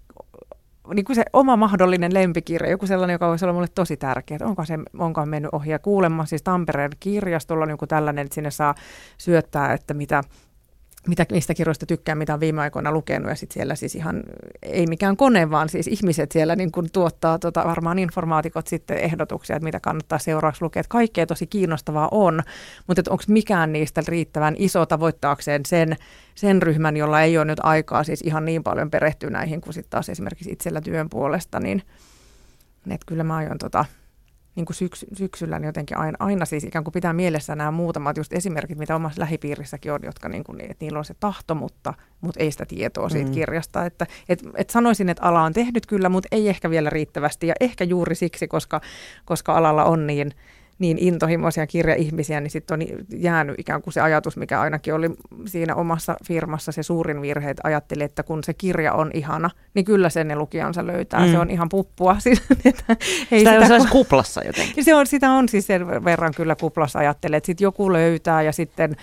[0.94, 4.46] niin kuin se oma mahdollinen lempikirja, joku sellainen, joka voisi olla mulle tosi tärkeä, että
[4.46, 5.70] onko se onko mennyt ohi.
[5.70, 8.74] Ja kuulemma, siis Tampereen kirjastolla on joku tällainen, että sinne saa
[9.18, 10.22] syöttää, että mitä
[11.08, 13.28] mitä, mistä kirjoista tykkään, mitä on viime aikoina lukenut.
[13.28, 14.22] Ja sitten siellä siis ihan,
[14.62, 19.56] ei mikään kone, vaan siis ihmiset siellä niin kuin tuottaa, tota, varmaan informaatikot sitten ehdotuksia,
[19.56, 20.80] että mitä kannattaa seuraavaksi lukea.
[20.80, 22.42] Että kaikkea tosi kiinnostavaa on,
[22.86, 25.96] mutta onko mikään niistä riittävän iso tavoittaakseen sen,
[26.34, 29.90] sen ryhmän, jolla ei ole nyt aikaa siis ihan niin paljon perehtyä näihin kuin sitten
[29.90, 31.82] taas esimerkiksi itsellä työn puolesta, niin
[32.90, 33.84] että kyllä mä aion tota,
[34.56, 38.16] niin kuin syks, syksyllä niin jotenkin aina, aina siis ikään kuin pitää mielessä nämä muutamat
[38.16, 41.94] just esimerkit, mitä omassa lähipiirissäkin on, jotka niin kuin, että niillä on se tahto, mutta,
[42.20, 43.34] mutta ei sitä tietoa siitä mm.
[43.34, 43.86] kirjasta.
[43.86, 47.54] Että, et, et sanoisin, että ala on tehnyt kyllä, mutta ei ehkä vielä riittävästi ja
[47.60, 48.80] ehkä juuri siksi, koska,
[49.24, 50.30] koska alalla on niin–
[50.78, 55.10] niin intohimoisia kirjaihmisiä, niin sitten on jäänyt ikään kuin se ajatus, mikä ainakin oli
[55.46, 59.84] siinä omassa firmassa se suurin virhe, että ajatteli, että kun se kirja on ihana, niin
[59.84, 61.26] kyllä sen ne lukijansa löytää.
[61.26, 61.32] Mm.
[61.32, 62.16] Se on ihan puppua.
[62.24, 62.96] Siis, että
[63.32, 64.84] ei sitä, sitä on kuplassa jotenkin.
[64.84, 68.52] Se on, sitä on siis sen verran kyllä kuplassa ajattelee, että sitten joku löytää ja
[68.52, 68.96] sitten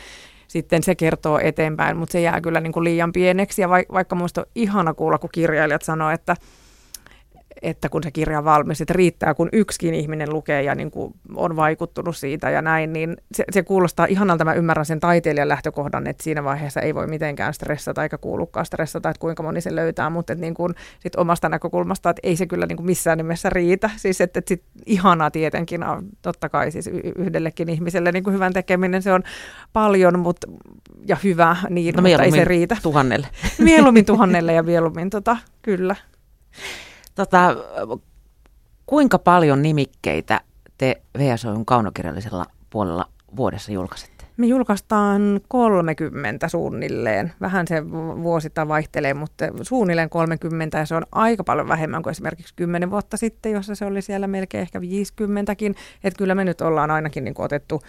[0.48, 3.62] sitten se kertoo eteenpäin, mutta se jää kyllä niin kuin liian pieneksi.
[3.62, 6.36] Ja vaikka minusta on ihana kuulla, kun kirjailijat sanoo, että
[7.62, 11.14] että kun se kirja on valmis, että riittää, kun yksikin ihminen lukee ja niin kuin
[11.36, 14.46] on vaikuttunut siitä ja näin, niin se, se kuulostaa ihanalta.
[14.46, 19.10] Mä ymmärrän sen taiteilijan lähtökohdan, että siinä vaiheessa ei voi mitenkään stressata eikä kuulukaan stressata,
[19.10, 22.46] että kuinka moni se löytää, mutta että niin kuin sit omasta näkökulmasta, että ei se
[22.46, 23.90] kyllä niin kuin missään nimessä riitä.
[23.98, 28.54] Siis että, että sit ihanaa tietenkin on totta kai siis yhdellekin ihmiselle niin kuin hyvän
[28.54, 29.24] tekeminen, se on
[29.74, 30.48] paljon mutta,
[31.08, 32.78] ja hyvä, niin, no, mutta ei se riitä.
[32.84, 33.28] tuhannelle.
[33.60, 35.96] Mieluummin tuhannelle ja mieluummin tota, kyllä.
[37.22, 37.56] Tota,
[38.86, 40.42] kuinka paljon nimikkeitä
[40.78, 43.06] te VSOyn kaunokirjallisella puolella
[43.36, 44.26] vuodessa julkaisette?
[44.38, 47.34] Me julkaistaan 30 suunnilleen.
[47.42, 47.90] Vähän se
[48.24, 53.18] vuosittain vaihtelee, mutta suunnilleen 30 ja se on aika paljon vähemmän kuin esimerkiksi 10 vuotta
[53.18, 55.76] sitten, jossa se oli siellä melkein ehkä 50kin.
[56.04, 57.82] Että kyllä me nyt ollaan ainakin niin otettu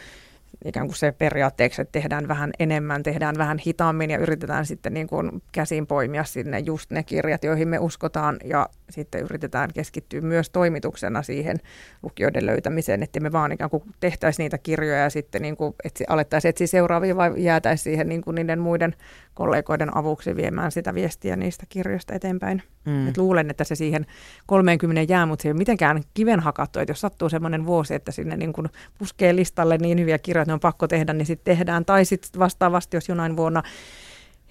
[0.64, 5.06] ikään kuin se periaatteeksi, että tehdään vähän enemmän, tehdään vähän hitaammin ja yritetään sitten niin
[5.06, 10.50] kuin käsin poimia sinne just ne kirjat, joihin me uskotaan ja sitten yritetään keskittyä myös
[10.50, 11.56] toimituksena siihen
[12.02, 16.04] lukijoiden löytämiseen, että me vaan ikään kuin tehtäisiin niitä kirjoja ja sitten niin kuin etsi,
[16.08, 18.94] alettaisiin etsiä seuraavia vai jäätäisiin siihen niin kuin niiden muiden
[19.34, 22.62] kollegoiden avuksi viemään sitä viestiä niistä kirjoista eteenpäin.
[22.84, 23.08] Mm.
[23.08, 24.06] Et luulen, että se siihen
[24.46, 28.12] 30 jää, mutta se ei ole mitenkään kiven hakattu, että jos sattuu semmoinen vuosi, että
[28.12, 31.56] sinne niin kuin puskee listalle niin hyviä kirjoja, että ne on pakko tehdä, niin sitten
[31.56, 31.84] tehdään.
[31.84, 33.62] Tai sitten vastaavasti, jos jonain vuonna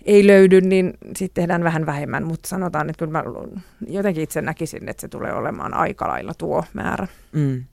[0.06, 3.23] ei löydy, niin sitten tehdään vähän vähemmän, mutta sanotaan, että kyllä mä
[3.88, 7.08] jotenkin itse näkisin, että se tulee olemaan aika lailla tuo määrä.
[7.32, 7.63] Mm.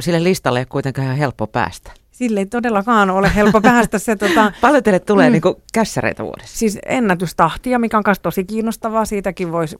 [0.00, 1.92] Sille listalle ei kuitenkaan ihan helppo päästä.
[2.10, 4.16] Sille ei todellakaan ole helppo päästä se.
[4.16, 6.58] Tota, Paljon teille tulee mm, niin kässäreitä vuodessa?
[6.58, 9.04] Siis ennätystahtia, mikä on myös tosi kiinnostavaa.
[9.04, 9.76] Siitäkin voisi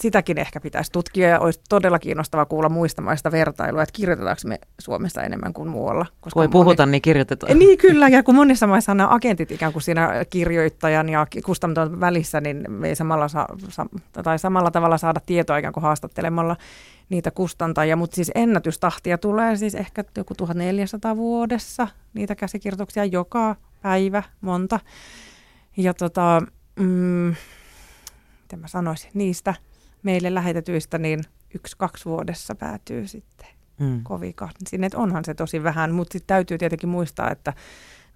[0.00, 4.58] sitäkin ehkä pitäisi tutkia ja olisi todella kiinnostavaa kuulla muista maista vertailua, että kirjoitetaanko me
[4.78, 6.06] Suomessa enemmän kuin muualla.
[6.20, 6.90] Koska Voi puhuta, moni...
[6.90, 7.58] niin kirjoitetaan.
[7.58, 12.40] Niin kyllä, ja kun monissa maissa on agentit ikään kuin siinä kirjoittajan ja kustantajan välissä,
[12.40, 13.48] niin me ei samalla, saa,
[14.22, 16.56] tai samalla tavalla saada tietoa ikään kuin haastattelemalla
[17.08, 24.22] niitä kustantajia, mutta siis ennätystahtia tulee siis ehkä joku 1400 vuodessa, niitä käsikirjoituksia joka päivä,
[24.40, 24.80] monta.
[25.76, 26.42] Ja tota,
[26.76, 27.34] mm,
[28.42, 29.54] miten mä sanoisin, niistä
[30.02, 31.20] meille lähetetyistä niin
[31.54, 33.46] yksi-kaksi vuodessa päätyy sitten
[33.80, 34.02] mm.
[34.68, 37.52] Sinne, että onhan se tosi vähän, mutta sitten täytyy tietenkin muistaa, että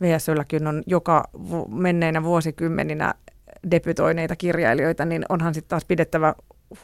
[0.00, 3.14] VSÖlläkin on joka vu- menneinä vuosikymmeninä
[3.70, 6.34] debytoineita kirjailijoita, niin onhan sitten taas pidettävä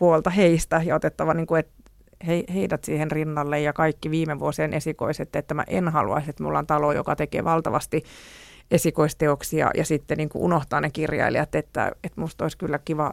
[0.01, 1.69] huolta heistä ja otettava niin kuin, et
[2.27, 6.59] he, heidät siihen rinnalle ja kaikki viime vuosien esikoiset, että mä en haluaisi, että mulla
[6.59, 8.05] on talo, joka tekee valtavasti
[8.71, 13.13] esikoisteoksia ja sitten niin kuin unohtaa ne kirjailijat, että, että musta olisi kyllä kiva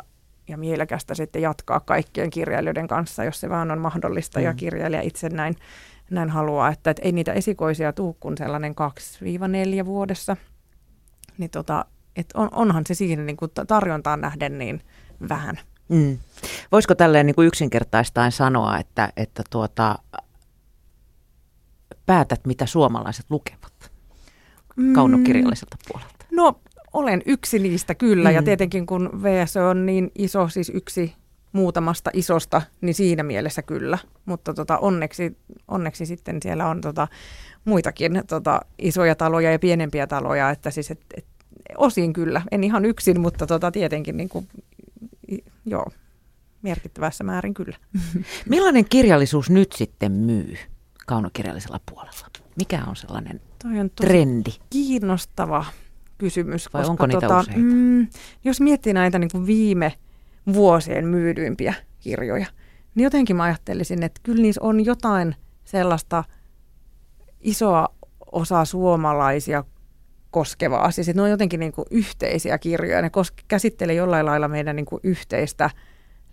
[0.49, 4.45] ja mielekästä sitten jatkaa kaikkien kirjailijoiden kanssa, jos se vaan on mahdollista mm.
[4.45, 5.55] ja kirjailija itse näin,
[6.09, 8.75] näin haluaa, että, että ei niitä esikoisia tuu kuin sellainen
[9.81, 10.37] 2-4 vuodessa,
[11.37, 11.85] niin tota,
[12.15, 14.81] että on, onhan se siinä niin kuin tarjontaan nähden niin
[15.29, 15.59] vähän.
[15.89, 16.17] Mm.
[16.71, 19.95] Voisiko tälleen niin kuin yksinkertaistaen sanoa, että, että tuota,
[22.05, 23.91] päätät, mitä suomalaiset lukevat
[24.75, 24.93] mm.
[24.93, 26.25] kaunokirjalliselta puolelta?
[26.31, 26.61] No
[26.93, 28.35] olen yksi niistä kyllä, mm.
[28.35, 31.13] ja tietenkin kun VS on niin iso, siis yksi
[31.51, 33.97] muutamasta isosta, niin siinä mielessä kyllä.
[34.25, 37.07] Mutta tota, onneksi, onneksi sitten siellä on tota,
[37.65, 41.25] muitakin tota, isoja taloja ja pienempiä taloja, että siis et, et,
[41.77, 44.47] osin kyllä, en ihan yksin, mutta tota, tietenkin niin kuin,
[45.65, 45.85] joo,
[46.61, 47.77] merkittävässä määrin kyllä.
[48.49, 50.57] Millainen kirjallisuus nyt sitten myy
[51.07, 52.09] kaunokirjallisella puolella?
[52.55, 54.51] Mikä on sellainen Toi on trendi?
[54.69, 55.65] Kiinnostava
[56.19, 56.73] kysymys.
[56.73, 57.59] Vai koska onko niitä tota, useita?
[57.59, 58.07] Mm,
[58.43, 59.93] jos miettii näitä niin kuin viime
[60.53, 62.45] vuosien myydyimpiä kirjoja,
[62.95, 66.23] niin jotenkin mä ajattelisin, että kyllä niissä on jotain sellaista
[67.41, 67.87] isoa
[68.31, 69.63] osaa suomalaisia
[70.31, 70.91] koskevaa.
[70.91, 73.01] Siis että ne on jotenkin niin kuin yhteisiä kirjoja.
[73.01, 75.69] Ne kos- käsittelee jollain lailla meidän niin kuin yhteistä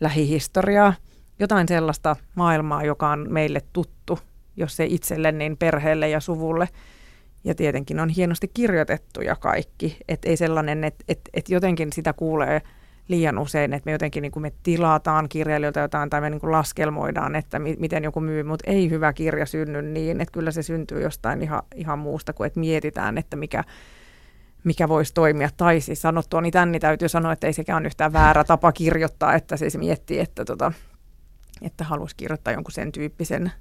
[0.01, 0.95] lähihistoriaa,
[1.39, 4.19] jotain sellaista maailmaa, joka on meille tuttu,
[4.57, 6.69] jos ei itselle, niin perheelle ja suvulle–
[7.47, 9.97] ja tietenkin on hienosti kirjoitettuja kaikki.
[10.09, 12.63] Että ei sellainen, että et, et jotenkin sitä kuulee
[13.09, 16.53] liian usein, että me jotenkin niin kuin me tilataan kirjailijoilta jotain tai me niin kuin
[16.53, 20.63] laskelmoidaan, että mi- miten joku myy, mutta ei hyvä kirja synny niin, että kyllä se
[20.63, 23.65] syntyy jostain ihan, ihan muusta kuin, että mietitään, että mikä,
[24.65, 25.49] mikä voisi toimia.
[25.57, 29.35] Tai siis sanottua, niin tänni täytyy sanoa, että ei sekään ole yhtään väärä tapa kirjoittaa,
[29.35, 30.73] että siis miettii, että, tota,
[31.63, 33.53] että haluaisi kirjoittaa jonkun sen tyyppisen,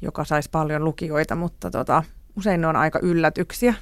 [0.00, 2.02] joka saisi paljon lukijoita, mutta tota,
[2.38, 3.74] usein ne on aika yllätyksiä,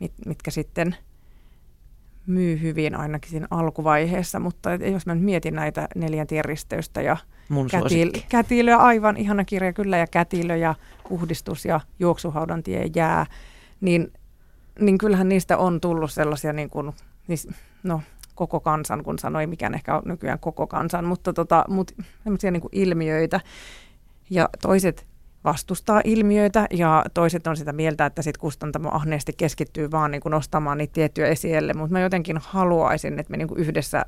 [0.00, 0.96] mit, mitkä sitten
[2.26, 7.16] myy hyvin ainakin siinä alkuvaiheessa, mutta jos mä nyt mietin näitä neljän tien risteystä ja
[7.70, 10.74] kätil, kätilöä, aivan ihana kirja kyllä, ja kätilö ja
[11.08, 13.26] puhdistus ja juoksuhaudan tie jää,
[13.80, 14.12] niin,
[14.80, 16.92] niin kyllähän niistä on tullut sellaisia niin kuin,
[17.82, 18.02] no,
[18.34, 21.92] koko kansan, kun sanoi, mikään ehkä on nykyään koko kansan, mutta tota, mut,
[22.24, 23.40] niin kuin ilmiöitä.
[24.30, 25.06] Ja toiset
[25.44, 30.30] vastustaa ilmiöitä ja toiset on sitä mieltä, että sit kustantamo ahneesti keskittyy vaan niin kuin
[30.30, 34.06] nostamaan niitä tiettyjä esielle, mutta mä jotenkin haluaisin, että me niin kuin yhdessä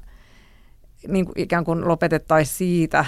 [1.09, 3.05] niin kuin ikään kuin lopetettaisiin siitä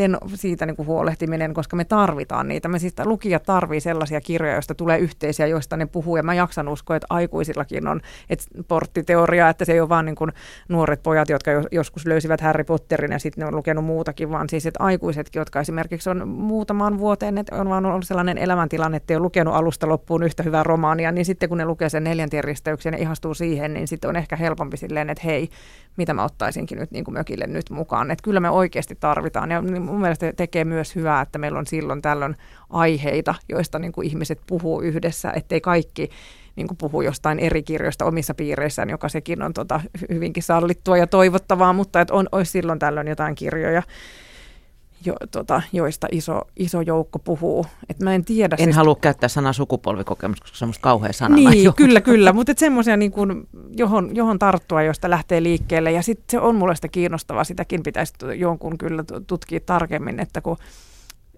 [0.00, 2.68] sen, siitä niin kuin huolehtiminen, koska me tarvitaan niitä.
[2.68, 6.16] Me siis lukijat tarvii sellaisia kirjoja, joista tulee yhteisiä, joista ne puhuu.
[6.16, 10.14] Ja mä jaksan uskoa, että aikuisillakin on että porttiteoria, että se ei ole vaan niin
[10.14, 10.32] kuin
[10.68, 14.66] nuoret pojat, jotka joskus löysivät Harry Potterin ja sitten ne on lukenut muutakin, vaan siis
[14.66, 19.16] että aikuisetkin, jotka esimerkiksi on muutamaan vuoteen, että on vaan ollut sellainen elämäntilanne, että ei
[19.16, 22.94] ole lukenut alusta loppuun yhtä hyvää romaania, niin sitten kun ne lukee sen neljäntien risteyksen
[22.94, 25.48] ja ihastuu siihen, niin sitten on ehkä helpompi silleen, että hei,
[25.96, 28.10] mitä mä ottaisinkin nyt niin kuin mökille nyt mukaan.
[28.10, 29.50] Että kyllä me oikeasti tarvitaan.
[29.50, 32.36] Ja mun mielestä tekee myös hyvää, että meillä on silloin tällöin
[32.70, 36.10] aiheita, joista niin kuin ihmiset puhuu yhdessä, ettei kaikki
[36.56, 41.06] niin kuin puhuu jostain eri kirjoista omissa piireissään, joka sekin on tota, hyvinkin sallittua ja
[41.06, 43.82] toivottavaa, mutta että on, olisi silloin tällöin jotain kirjoja,
[45.04, 47.66] jo, tota, joista iso, iso joukko puhuu.
[47.88, 48.56] Et mä en tiedä.
[48.58, 48.76] En siis...
[48.76, 51.34] halua käyttää sanaa sukupolvikokemus, koska se on musta kauhean sana.
[51.34, 52.32] Niin, kyllä, kyllä.
[52.32, 53.12] Mutta semmoisia, niin
[53.76, 55.92] johon, johon tarttua, josta lähtee liikkeelle.
[55.92, 57.44] Ja sitten se on mulle sitä kiinnostavaa.
[57.44, 60.56] Sitäkin pitäisi jonkun kyllä tutkia tarkemmin, että kun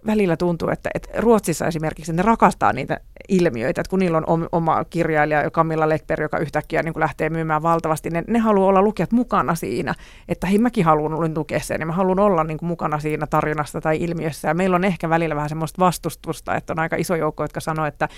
[0.06, 4.84] välillä tuntuu, että, että Ruotsissa esimerkiksi ne rakastaa niitä ilmiöitä, että kun niillä on oma
[4.84, 9.12] kirjailija Camilla Lekberg, joka yhtäkkiä niin kuin lähtee myymään valtavasti, ne, ne haluaa olla lukijat
[9.12, 9.94] mukana siinä,
[10.28, 13.80] että hei mäkin haluan lukea sen ja mä haluan olla niin kuin mukana siinä tarinassa
[13.80, 17.44] tai ilmiössä ja meillä on ehkä välillä vähän semmoista vastustusta, että on aika iso joukko,
[17.44, 18.08] jotka sanoo, että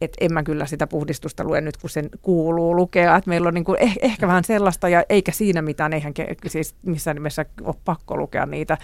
[0.00, 3.16] että en mä kyllä sitä puhdistusta lue nyt, kun sen kuuluu lukea.
[3.16, 6.12] Että meillä on niin kuin eh, ehkä vähän sellaista, ja eikä siinä mitään, eihän
[6.46, 8.78] siis missään nimessä ole pakko lukea niitä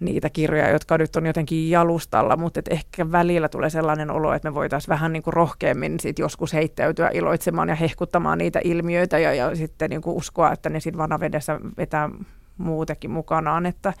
[0.00, 4.50] niitä kirjoja, jotka nyt on jotenkin jalustalla, mutta et ehkä välillä tulee sellainen olo, että
[4.50, 9.34] me voitaisiin vähän niin kuin rohkeammin sit joskus heittäytyä iloitsemaan ja hehkuttamaan niitä ilmiöitä ja,
[9.34, 12.10] ja sitten niin kuin uskoa, että ne sitten vanavedessä vetää
[12.58, 13.94] muutenkin mukanaan, että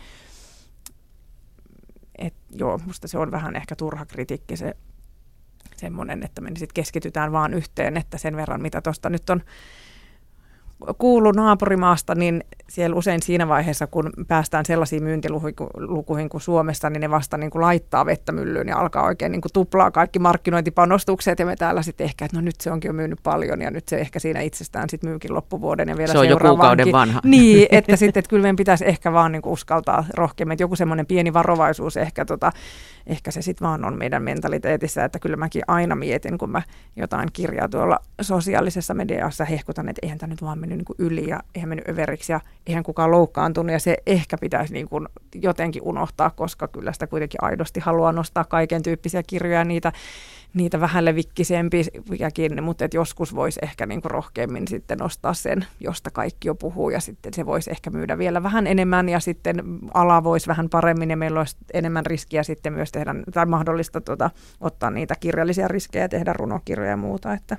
[2.18, 4.76] et, joo, musta se on vähän ehkä turha kritiikki se
[5.76, 9.42] semmoinen, että me sitten keskitytään vaan yhteen, että sen verran mitä tuosta nyt on
[10.98, 17.10] kuulu naapurimaasta, niin siellä usein siinä vaiheessa, kun päästään sellaisiin myyntilukuihin kuin Suomessa, niin ne
[17.10, 21.46] vasta niin kuin laittaa vettä myllyyn ja alkaa oikein niin kuin tuplaa kaikki markkinointipanostukset ja
[21.46, 23.96] me täällä sitten ehkä, että no nyt se onkin jo myynyt paljon ja nyt se
[23.96, 27.20] ehkä siinä itsestään sitten myykin loppuvuoden ja vielä Se on jo kuukauden vanha.
[27.24, 30.76] Niin, että sitten että kyllä meidän pitäisi ehkä vaan niin kuin uskaltaa rohkeammin, että joku
[30.76, 32.52] semmoinen pieni varovaisuus ehkä, tota,
[33.06, 36.62] ehkä se sitten vaan on meidän mentaliteetissä, että kyllä mäkin aina mietin, kun mä
[36.96, 41.28] jotain kirjaa tuolla sosiaalisessa mediassa hehkutan, että eihän tämä nyt vaan mennyt niin kuin yli
[41.28, 45.82] ja eihän mennyt överiksi ja eihän kukaan loukkaantunut ja se ehkä pitäisi niin kuin jotenkin
[45.82, 49.92] unohtaa, koska kyllä sitä kuitenkin aidosti haluaa nostaa kaiken tyyppisiä kirjoja, niitä,
[50.54, 56.10] niitä vähän levikkisempiäkin, mutta et joskus voisi ehkä niin kuin rohkeammin sitten nostaa sen, josta
[56.10, 59.62] kaikki jo puhuu ja sitten se voisi ehkä myydä vielä vähän enemmän ja sitten
[59.94, 64.30] ala voisi vähän paremmin ja meillä olisi enemmän riskiä sitten myös tehdä tai mahdollista tuota,
[64.60, 67.56] ottaa niitä kirjallisia riskejä ja tehdä runokirjoja ja muuta, että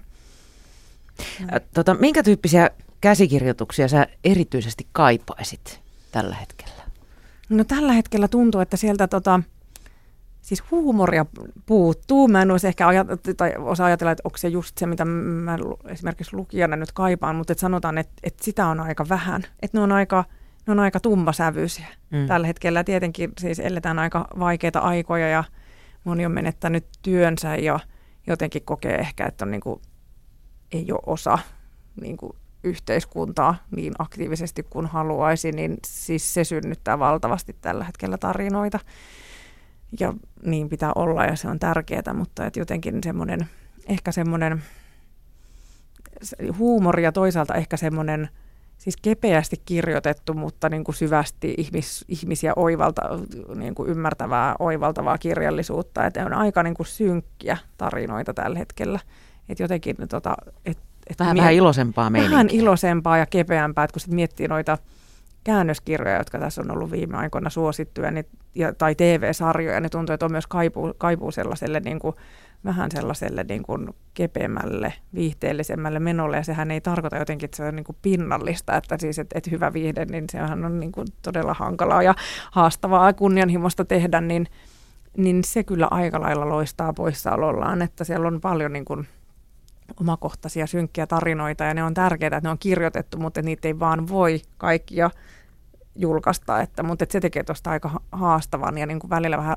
[1.73, 2.69] Tota, minkä tyyppisiä
[3.01, 5.81] käsikirjoituksia sä erityisesti kaipaisit
[6.11, 6.83] tällä hetkellä?
[7.49, 9.39] No tällä hetkellä tuntuu, että sieltä tota,
[10.41, 11.25] siis huumoria
[11.65, 12.27] puuttuu.
[12.27, 15.57] Mä en olisi ehkä ajat- tai osaa ajatella, että onko se just se, mitä mä
[15.85, 19.43] esimerkiksi lukijana nyt kaipaan, mutta että sanotaan, että, että sitä on aika vähän.
[19.61, 20.25] Että ne on aika,
[20.67, 22.27] ne on aika tummasävyisiä mm.
[22.27, 22.83] tällä hetkellä.
[22.83, 25.43] Tietenkin siis eletään aika vaikeita aikoja ja
[26.03, 27.79] moni on menettänyt työnsä ja
[28.27, 29.81] jotenkin kokee ehkä, että on niin kuin,
[30.71, 31.39] ei ole osa
[32.01, 32.33] niin kuin
[32.67, 38.79] yhteiskuntaa niin aktiivisesti kuin haluaisi, niin siis se synnyttää valtavasti tällä hetkellä tarinoita.
[39.99, 40.13] Ja
[40.45, 43.49] niin pitää olla ja se on tärkeää, mutta et jotenkin semmoinen,
[43.87, 44.63] ehkä semmoinen
[46.57, 48.29] huumori ja toisaalta ehkä semmoinen
[48.77, 53.01] siis kepeästi kirjoitettu, mutta niin kuin syvästi ihmis, ihmisiä oivalta,
[53.55, 56.05] niin kuin ymmärtävää, oivaltavaa kirjallisuutta.
[56.05, 58.99] Että on aika niin kuin synkkiä tarinoita tällä hetkellä.
[59.49, 60.77] Että jotenkin tota, et
[61.09, 62.35] että vähän, mie- vähän iloisempaa meininkiä.
[62.35, 64.77] Vähän iloisempaa ja kepeämpää, että kun sitten miettii noita
[65.43, 70.25] käännöskirjoja, jotka tässä on ollut viime aikoina suosittuja, niin, ja, tai TV-sarjoja, niin tuntuu, että
[70.25, 72.15] on myös kaipuu, kaipuu sellaiselle niin kuin,
[72.65, 77.75] vähän sellaiselle niin kuin kepeämmälle, viihteellisemmälle menolle, ja sehän ei tarkoita jotenkin, että se on
[77.75, 81.53] niin kuin pinnallista, että siis, että, että hyvä viihde, niin sehän on niin kuin todella
[81.53, 82.15] hankalaa ja
[82.51, 84.47] haastavaa ja kunnianhimoista tehdä, niin,
[85.17, 89.07] niin se kyllä aika lailla loistaa poissaolollaan, että siellä on paljon niin kuin
[90.01, 94.07] omakohtaisia synkkiä tarinoita ja ne on tärkeitä, että ne on kirjoitettu, mutta niitä ei vaan
[94.07, 95.09] voi kaikkia
[95.95, 99.55] julkaista, että, mutta että se tekee tuosta aika haastavan ja niin kuin välillä vähän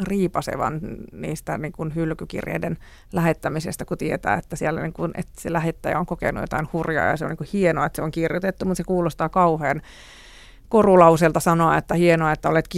[0.00, 0.80] riipasevan
[1.12, 2.78] niistä niin kuin hylkykirjeiden
[3.12, 7.16] lähettämisestä, kun tietää, että siellä niin kuin, että se lähettäjä on kokenut jotain hurjaa ja
[7.16, 9.82] se on niin kuin hienoa, että se on kirjoitettu, mutta se kuulostaa kauhean
[10.72, 12.68] korulauselta sanoa, että hienoa, että olet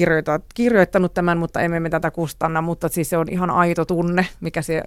[0.54, 4.62] kirjoittanut tämän, mutta emme me tätä kustanna, mutta siis se on ihan aito tunne, mikä
[4.62, 4.82] se,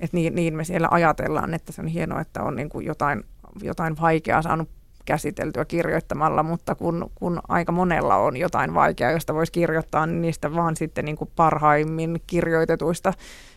[0.00, 3.24] että niin, niin me siellä ajatellaan, että se on hienoa, että on niin kuin jotain,
[3.62, 4.68] jotain vaikeaa saanut
[5.04, 10.54] käsiteltyä kirjoittamalla, mutta kun, kun aika monella on jotain vaikeaa, josta voisi kirjoittaa, niin niistä
[10.54, 13.12] vaan sitten niin kuin parhaimmin kirjoitetuista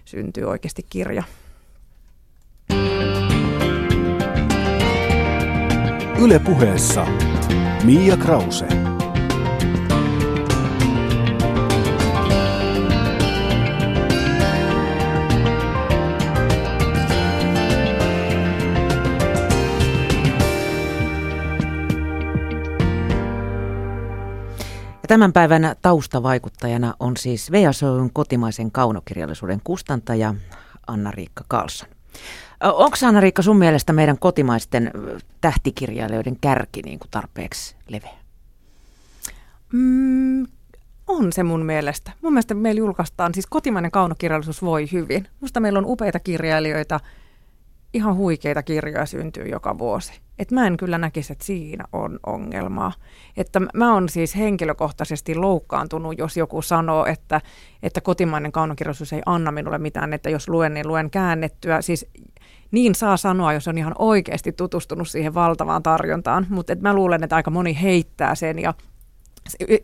[0.05, 1.23] syntyy oikeasti kirja.
[6.19, 7.07] Yle puheessa
[7.83, 8.67] Mia Krause.
[25.07, 30.35] Tämän päivän taustavaikuttajana on siis VSOyn kotimaisen kaunokirjallisuuden kustantaja
[30.87, 31.89] Anna-Riikka Karlsson.
[32.63, 34.91] Onko Anna-Riikka sun mielestä meidän kotimaisten
[35.41, 38.17] tähtikirjailijoiden kärki niin kuin tarpeeksi leveä?
[39.73, 40.47] Mm,
[41.07, 42.11] on se mun mielestä.
[42.21, 45.27] Mun mielestä meillä julkaistaan, siis kotimainen kaunokirjallisuus voi hyvin.
[45.41, 46.99] Musta meillä on upeita kirjailijoita,
[47.93, 50.13] ihan huikeita kirjoja syntyy joka vuosi.
[50.39, 52.91] Et mä en kyllä näkisi, että siinä on ongelmaa.
[53.37, 57.41] Että mä oon siis henkilökohtaisesti loukkaantunut, jos joku sanoo, että,
[57.83, 61.81] että kotimainen kaunokirjallisuus ei anna minulle mitään, että jos luen, niin luen käännettyä.
[61.81, 62.05] Siis
[62.73, 67.35] niin saa sanoa, jos on ihan oikeasti tutustunut siihen valtavaan tarjontaan, mutta mä luulen, että
[67.35, 68.73] aika moni heittää sen ja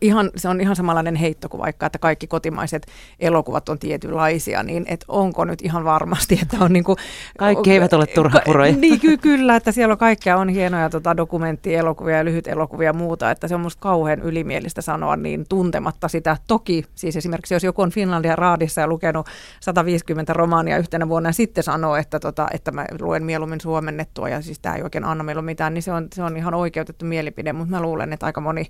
[0.00, 2.86] ihan, se on ihan samanlainen heitto kuin vaikka, että kaikki kotimaiset
[3.20, 6.96] elokuvat on tietynlaisia, niin et onko nyt ihan varmasti, että on niin kuin,
[7.38, 8.72] Kaikki eivät ole turhapuroja.
[8.76, 12.92] Niin ky- kyllä, että siellä on kaikkea, on hienoja tota, dokumenttielokuvia ja lyhyt elokuvia ja
[12.92, 16.36] muuta, että se on musta kauhean ylimielistä sanoa niin tuntematta sitä.
[16.46, 19.26] Toki siis esimerkiksi jos joku on Finlandia raadissa ja lukenut
[19.60, 24.42] 150 romaania yhtenä vuonna ja sitten sanoo, että, tota, että mä luen mieluummin suomennettua ja
[24.42, 27.52] siis tämä ei oikein anna meillä mitään, niin se on, se on ihan oikeutettu mielipide,
[27.52, 28.66] mutta mä luulen, että aika moni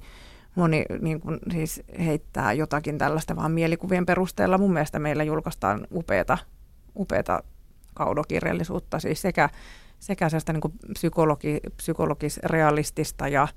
[0.55, 4.59] moni niin kuin, siis heittää jotakin tällaista vaan mielikuvien perusteella.
[4.59, 6.39] Mun mielestä meillä julkaistaan upeata,
[6.97, 7.43] upeata
[7.95, 9.49] kaudokirjallisuutta, siis sekä,
[9.99, 13.49] sekä sellaista niin kuin psykologi, psykologis-realistista ja,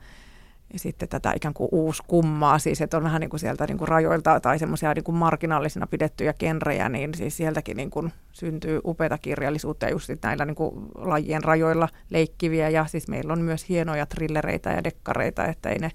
[0.73, 3.87] ja sitten tätä ikään kuin uuskummaa, siis että on vähän niin kuin sieltä niin kuin
[3.87, 9.17] rajoilta tai semmoisia niin kuin marginaalisina pidettyjä genrejä, niin siis sieltäkin niin kuin syntyy upeata
[9.17, 14.05] kirjallisuutta ja just näillä niin kuin lajien rajoilla leikkiviä ja siis meillä on myös hienoja
[14.05, 15.91] trillereitä ja dekkareita, että ei ne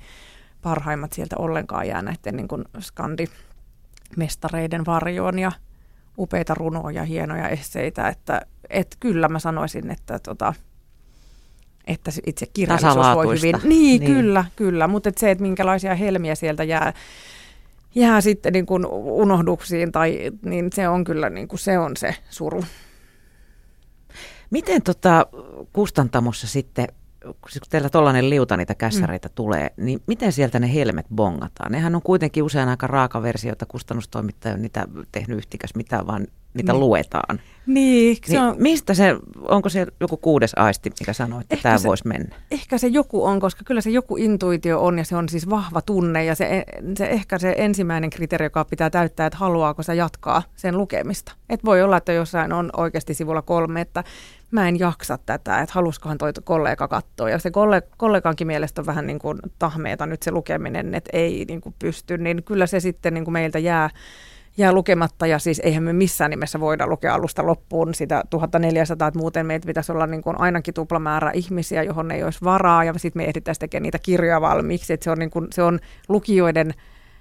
[0.62, 5.52] parhaimmat sieltä ollenkaan jää näiden niin kuin skandimestareiden varjoon ja
[6.18, 8.40] upeita runoja ja hienoja esseitä, että
[8.70, 10.54] et kyllä mä sanoisin, että tota,
[11.86, 13.56] että itse kirjallisuus voi hyvin.
[13.64, 14.14] Niin, niin.
[14.14, 14.88] kyllä, kyllä.
[14.88, 16.92] Mutta et se, että minkälaisia helmiä sieltä jää,
[17.94, 22.14] jää sitten niin kuin unohduksiin, tai, niin se on kyllä niin kuin se on se
[22.30, 22.64] suru.
[24.50, 25.26] Miten tota,
[25.72, 26.88] kustantamossa sitten
[27.24, 29.34] kun teillä tuollainen liuta niitä kässäreitä mm.
[29.34, 31.72] tulee, niin miten sieltä ne helmet bongataan?
[31.72, 36.26] Nehän on kuitenkin usein aika raaka versio, että kustannustoimittaja on niitä tehnyt yhtikäs mitään, vaan
[36.54, 36.80] niitä niin.
[36.80, 37.40] luetaan.
[37.66, 38.56] Niin, se niin on...
[38.58, 39.16] Mistä se,
[39.48, 42.36] onko se joku kuudes aisti, mikä sanoo, että tämä voisi mennä?
[42.50, 45.82] Ehkä se joku on, koska kyllä se joku intuitio on ja se on siis vahva
[45.82, 46.64] tunne ja se,
[46.96, 51.32] se ehkä se ensimmäinen kriteeri, joka pitää täyttää, että haluaako se jatkaa sen lukemista.
[51.48, 54.04] Et voi olla, että jossain on oikeasti sivulla kolme, että
[54.50, 57.30] mä en jaksa tätä, että haluskohan toi kollega katsoa.
[57.30, 57.50] Ja se
[57.96, 62.18] kollegankin mielestä on vähän niin kuin tahmeeta nyt se lukeminen, että ei niin kuin pysty,
[62.18, 63.90] niin kyllä se sitten niin kuin meiltä jää,
[64.56, 65.26] jää lukematta.
[65.26, 69.66] Ja siis eihän me missään nimessä voida lukea alusta loppuun sitä 1400, että muuten meitä
[69.66, 72.84] pitäisi olla niin kuin ainakin tuplamäärä ihmisiä, johon ei olisi varaa.
[72.84, 74.92] Ja sitten me ehdittäisiin tekemään niitä kirjoja valmiiksi.
[74.92, 75.78] Että se on, niin kuin, se on
[76.08, 76.74] lukijoiden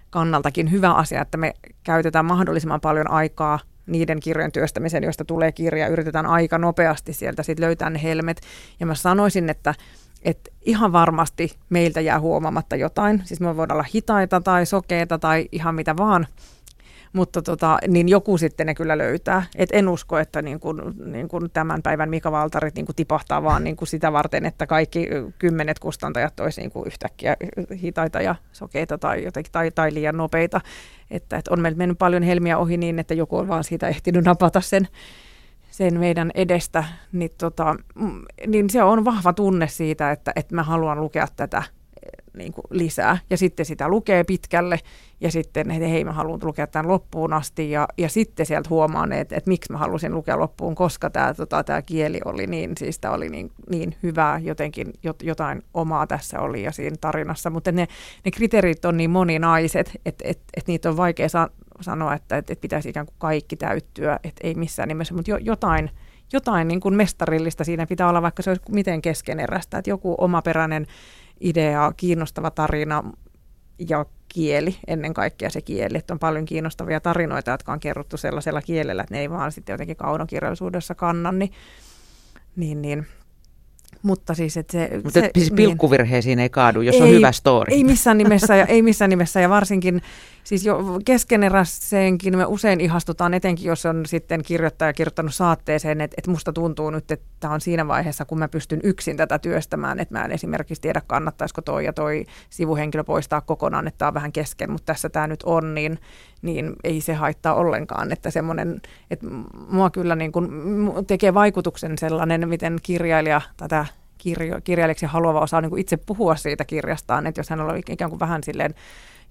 [0.10, 1.54] kannaltakin hyvä asia, että me
[1.84, 5.88] käytetään mahdollisimman paljon aikaa niiden kirjojen työstämisen, joista tulee kirja.
[5.88, 8.42] Yritetään aika nopeasti sieltä sit löytää ne helmet.
[8.80, 9.76] Ja mä sanoisin, että,
[10.24, 13.22] että ihan varmasti meiltä jää huomaamatta jotain.
[13.26, 16.28] Siis me voidaan olla hitaita tai sokeita tai ihan mitä vaan,
[17.18, 19.44] mutta tota, niin joku sitten ne kyllä löytää.
[19.56, 23.64] Et en usko, että niin kun, niin kun tämän päivän Mika Valtarit niin tipahtaa vaan
[23.64, 25.08] niin sitä varten, että kaikki
[25.40, 27.38] kymmenet kustantajat olisi niin yhtäkkiä
[27.82, 30.62] hitaita ja sokeita tai, jotenkin, tai, tai liian nopeita.
[31.12, 34.62] Että, että on mennyt paljon helmiä ohi niin, että joku on vaan siitä ehtinyt napata
[34.62, 34.88] sen,
[35.72, 40.64] sen meidän edestä, niin, tota, mm, niin se on vahva tunne siitä, että, että mä
[40.64, 41.64] haluan lukea tätä
[42.38, 43.18] niin kuin lisää.
[43.30, 44.80] Ja sitten sitä lukee pitkälle
[45.22, 47.72] ja sitten, että hei mä haluan lukea tämän loppuun asti.
[47.72, 51.64] Ja, ja sitten sieltä huomaan, että, että miksi mä halusin lukea loppuun, koska tämä, tota,
[51.64, 56.64] tämä kieli oli niin, siis tämä oli niin, niin hyvää, jotenkin jotain omaa tässä oli
[56.64, 57.88] ja siinä tarinassa, mutta ne,
[58.26, 61.50] ne kriteerit on niin moninaiset, että, että, että niitä on vaikea sa-
[61.82, 65.92] sanoa, että, että, pitäisi ikään kuin kaikki täyttyä, että ei missään nimessä, mutta jo, jotain,
[66.34, 70.88] jotain niin kuin mestarillista siinä pitää olla, vaikka se olisi miten keskeneräistä, että joku omaperäinen
[71.40, 73.04] idea, kiinnostava tarina
[73.90, 78.62] ja kieli, ennen kaikkea se kieli, että on paljon kiinnostavia tarinoita, jotka on kerrottu sellaisella
[78.62, 81.52] kielellä, että ne ei vaan sitten jotenkin kaunokirjallisuudessa kannan, niin,
[82.56, 83.08] niin, niin
[84.02, 84.90] mutta siis, että se...
[85.04, 87.74] Mutta se, siis pilkkuvirheisiin niin, ei kaadu, jos ei, on hyvä story.
[87.74, 90.02] Ei missään nimessä, ja, ei missään nimessä, ja varsinkin
[90.44, 96.32] siis jo keskeneräiseenkin me usein ihastutaan, etenkin jos on sitten kirjoittaja kirjoittanut saatteeseen, että, että
[96.32, 100.18] musta tuntuu nyt, että tämä on siinä vaiheessa, kun mä pystyn yksin tätä työstämään, että
[100.18, 104.32] mä en esimerkiksi tiedä, kannattaisiko toi ja toi sivuhenkilö poistaa kokonaan, että tämä on vähän
[104.32, 106.00] kesken, mutta tässä tämä nyt on, niin,
[106.42, 108.82] niin ei se haittaa ollenkaan, että semmoinen,
[109.12, 109.28] että
[109.70, 110.50] mua kyllä niin kuin
[111.08, 113.86] tekee vaikutuksen sellainen, miten kirjailija tätä
[114.18, 118.10] kirjo, kirjailijaksi haluava osaa niin kuin itse puhua siitä kirjastaan, että jos hän on ikään
[118.10, 118.74] kuin vähän silleen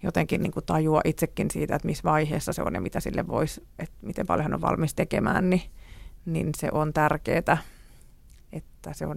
[0.02, 3.66] jotenkin niin kuin tajua itsekin siitä, että missä vaiheessa se on ja mitä sille voisi,
[3.78, 5.62] että miten paljon hän on valmis tekemään, niin,
[6.26, 7.58] niin se on tärkeää,
[8.52, 9.16] että se on,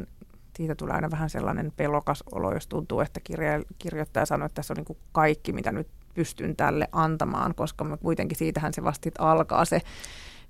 [0.58, 4.74] siitä tulee aina vähän sellainen pelokas olo, jos tuntuu, että kirja, kirjoittaja sanoo, että tässä
[4.74, 5.88] on niin kuin kaikki, mitä nyt
[6.20, 9.82] pystyn tälle antamaan, koska me kuitenkin siitähän se vasta alkaa se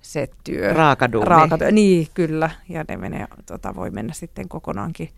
[0.02, 0.72] se työ.
[0.72, 1.28] Raakaduuni.
[1.28, 5.08] Raakatyö, niin kyllä, ja ne menee, tota, voi mennä sitten kokonaankin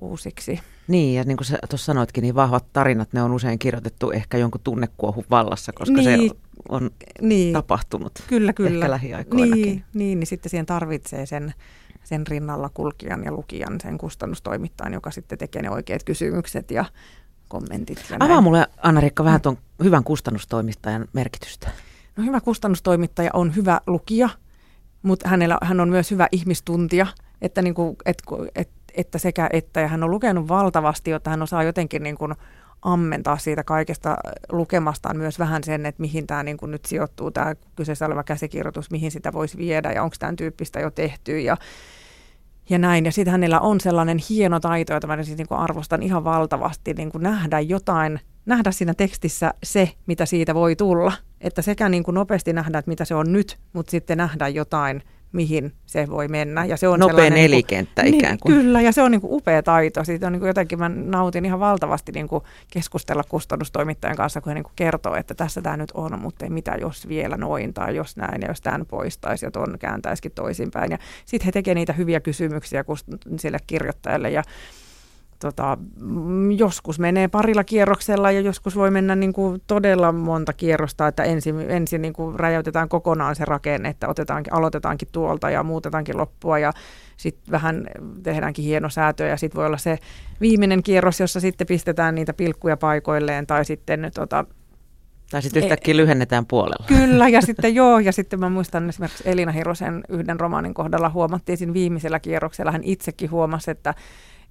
[0.00, 0.60] uusiksi.
[0.88, 4.38] Niin, ja niin kuin sä tuossa sanoitkin, niin vahvat tarinat, ne on usein kirjoitettu ehkä
[4.38, 6.30] jonkun tunnekuohun vallassa, koska Niin.
[6.30, 6.36] se
[6.68, 6.90] on
[7.20, 8.70] Niin, tapahtunut kyllä, kyllä.
[8.70, 9.62] ehkä lähiaikoinakin.
[9.62, 11.54] Niin, niin, niin sitten siihen tarvitsee sen,
[12.04, 16.84] sen rinnalla kulkijan ja lukijan, sen kustannustoimittajan, joka sitten tekee ne oikeat kysymykset ja
[17.52, 18.04] kommentit.
[18.10, 18.44] Ja Avaa näin.
[18.44, 21.70] mulle, Anna-Riikka, vähän tuon hyvän kustannustoimittajan merkitystä.
[22.16, 24.28] No hyvä kustannustoimittaja on hyvä lukija,
[25.02, 27.06] mutta hänellä, hän on myös hyvä ihmistuntija,
[27.42, 28.22] että, niin kuin, et,
[28.54, 32.34] et, että sekä että, ja hän on lukenut valtavasti, jotta hän osaa jotenkin niin kuin
[32.82, 34.16] ammentaa siitä kaikesta
[34.52, 38.90] lukemastaan myös vähän sen, että mihin tämä niin kuin nyt sijoittuu, tämä kyseessä oleva käsikirjoitus,
[38.90, 41.56] mihin sitä voisi viedä ja onko tämän tyyppistä jo tehty ja,
[42.72, 43.04] ja näin.
[43.04, 46.94] Ja sitten hänellä on sellainen hieno taito, jota mä siis niin kuin arvostan ihan valtavasti,
[46.94, 51.12] niin kuin nähdä jotain, nähdä siinä tekstissä se, mitä siitä voi tulla.
[51.40, 55.02] Että sekä niin kuin nopeasti nähdä, että mitä se on nyt, mutta sitten nähdä jotain,
[55.32, 56.64] mihin se voi mennä.
[56.64, 58.54] Ja se on Nopea sellainen niin kuin- nelikenttä ikään kuin.
[58.54, 60.04] Kyllä, ja se on niin kuin upea taito.
[60.04, 64.50] Siitä on niin kuin jotenkin, mä nautin ihan valtavasti niin kuin keskustella kustannustoimittajan kanssa, kun
[64.50, 67.74] he niin kuin kertoo, että tässä tämä nyt on, mutta ei mitä jos vielä noin,
[67.74, 70.90] tai jos näin, ja jos tämän poistaisi, ja tuon kääntäisikin toisinpäin.
[70.90, 72.84] Ja sitten he tekevät niitä hyviä kysymyksiä
[73.38, 74.42] sille kirjoittajalle, ja
[75.42, 81.08] tota, mm, joskus menee parilla kierroksella ja joskus voi mennä niin kuin todella monta kierrosta,
[81.08, 86.18] että ensin, ensin niin kuin räjäytetään kokonaan se rakenne, että otetaankin, aloitetaankin tuolta ja muutetaankin
[86.18, 86.72] loppua ja
[87.16, 87.86] sitten vähän
[88.22, 89.98] tehdäänkin hieno säätö ja sitten voi olla se
[90.40, 94.44] viimeinen kierros, jossa sitten pistetään niitä pilkkuja paikoilleen tai sitten tota,
[95.30, 96.86] Tai sitten yhtäkkiä lyhennetään puolella.
[96.86, 101.58] Kyllä, ja sitten joo, ja sitten mä muistan esimerkiksi Elina Hirosen yhden romaanin kohdalla huomattiin
[101.58, 103.94] siinä viimeisellä kierroksella, hän itsekin huomasi, että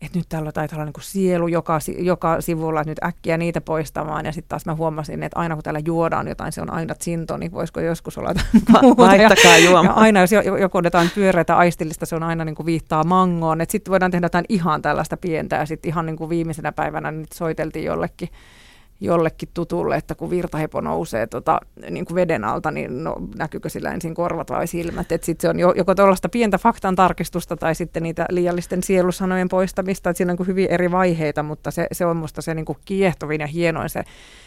[0.02, 3.62] että nyt täällä taitaa olla niin kuin sielu joka, joka sivulla, että nyt äkkiä niitä
[3.62, 4.26] poistamaan.
[4.26, 7.38] Ja sitten taas mä huomasin, että aina kun täällä juodaan jotain, se on aina zinto,
[7.38, 8.48] niin voisiko joskus olla jotain
[8.82, 9.04] muuta.
[9.04, 12.56] Ja, vaihtakaa ja aina jos jo- joku on jotain pyöreitä aistillista, se on aina niin
[12.56, 13.62] kuin viittaa mangoon.
[13.62, 17.12] Että sitten voidaan tehdä jotain ihan tällaista pientä ja sitten ihan niin kuin viimeisenä päivänä
[17.12, 18.30] nyt soiteltiin jollekin
[19.02, 23.92] jollekin tutulle, että kun virtahepo nousee tota, niin kuin veden alta, niin no, näkyykö sillä
[23.92, 25.12] ensin korvat vai silmät.
[25.12, 29.50] Että sitten se on jo, joko tuollaista pientä faktan tarkistusta tai sitten niitä liiallisten sielusanojen
[29.50, 30.10] poistamista.
[30.10, 32.78] Että siinä on niin hyvin eri vaiheita, mutta se, se on musta se niin kuin
[32.86, 34.04] kiehtovin ja hienoin se,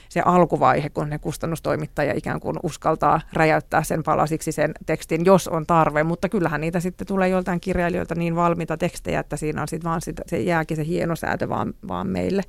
[0.09, 5.67] se alkuvaihe, kun ne kustannustoimittaja ikään kuin uskaltaa räjäyttää sen palasiksi sen tekstin, jos on
[5.67, 6.03] tarve.
[6.03, 10.01] Mutta kyllähän niitä sitten tulee joltain kirjailijoilta niin valmiita tekstejä, että siinä on sitten vaan
[10.01, 12.43] sitä, se jääkin se hieno säätö vaan, vaan meille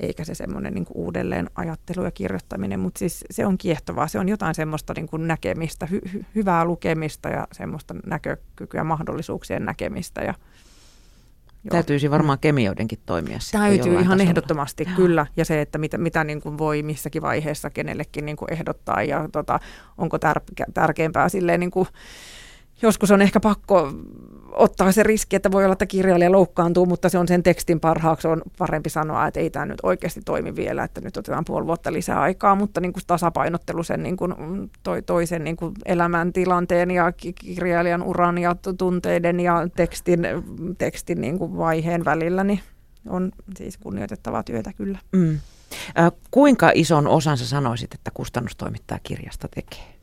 [0.00, 4.28] eikä se semmoinen niin uudelleen ajattelu ja kirjoittaminen, mutta siis se on kiehtovaa, se on
[4.28, 10.20] jotain semmoista niin kuin näkemistä, hy- hy- hyvää lukemista ja semmoista näkökykyä, mahdollisuuksien näkemistä.
[10.20, 10.34] Ja,
[11.64, 11.70] joo.
[11.70, 14.22] Täytyisi varmaan kemioidenkin toimia sitten Täytyy ihan tasolla.
[14.22, 14.96] ehdottomasti, Joo.
[14.96, 15.26] kyllä.
[15.36, 19.28] Ja se, että mitä, mitä niin kuin voi missäkin vaiheessa kenellekin niin kuin ehdottaa ja
[19.32, 19.60] tota,
[19.98, 21.88] onko tär- tärkeämpää silleen niin kuin,
[22.82, 23.92] joskus on ehkä pakko
[24.56, 28.28] ottaa se riski, että voi olla, että kirjailija loukkaantuu, mutta se on sen tekstin parhaaksi
[28.28, 31.92] on parempi sanoa, että ei tämä nyt oikeasti toimi vielä, että nyt otetaan puoli vuotta
[31.92, 34.34] lisää aikaa, mutta niin kuin tasapainottelu sen niin kuin
[34.82, 40.20] toi, toisen niin kuin elämäntilanteen ja ki- kirjailijan uran ja tunteiden ja tekstin,
[40.78, 42.60] tekstin niin kuin vaiheen välillä, niin
[43.08, 44.98] on siis kunnioitettavaa työtä kyllä.
[45.12, 45.38] Mm.
[45.98, 49.95] Äh, kuinka ison osan sä sanoisit, että kustannustoimittaja kirjasta tekee?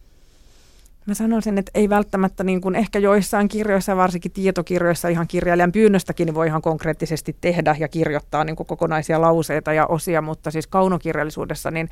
[1.05, 6.25] Mä sanoisin, että ei välttämättä niin kuin ehkä joissain kirjoissa, varsinkin tietokirjoissa ihan kirjailijan pyynnöstäkin,
[6.25, 10.67] niin voi ihan konkreettisesti tehdä ja kirjoittaa niin kuin kokonaisia lauseita ja osia, mutta siis
[10.67, 11.89] kaunokirjallisuudessa niin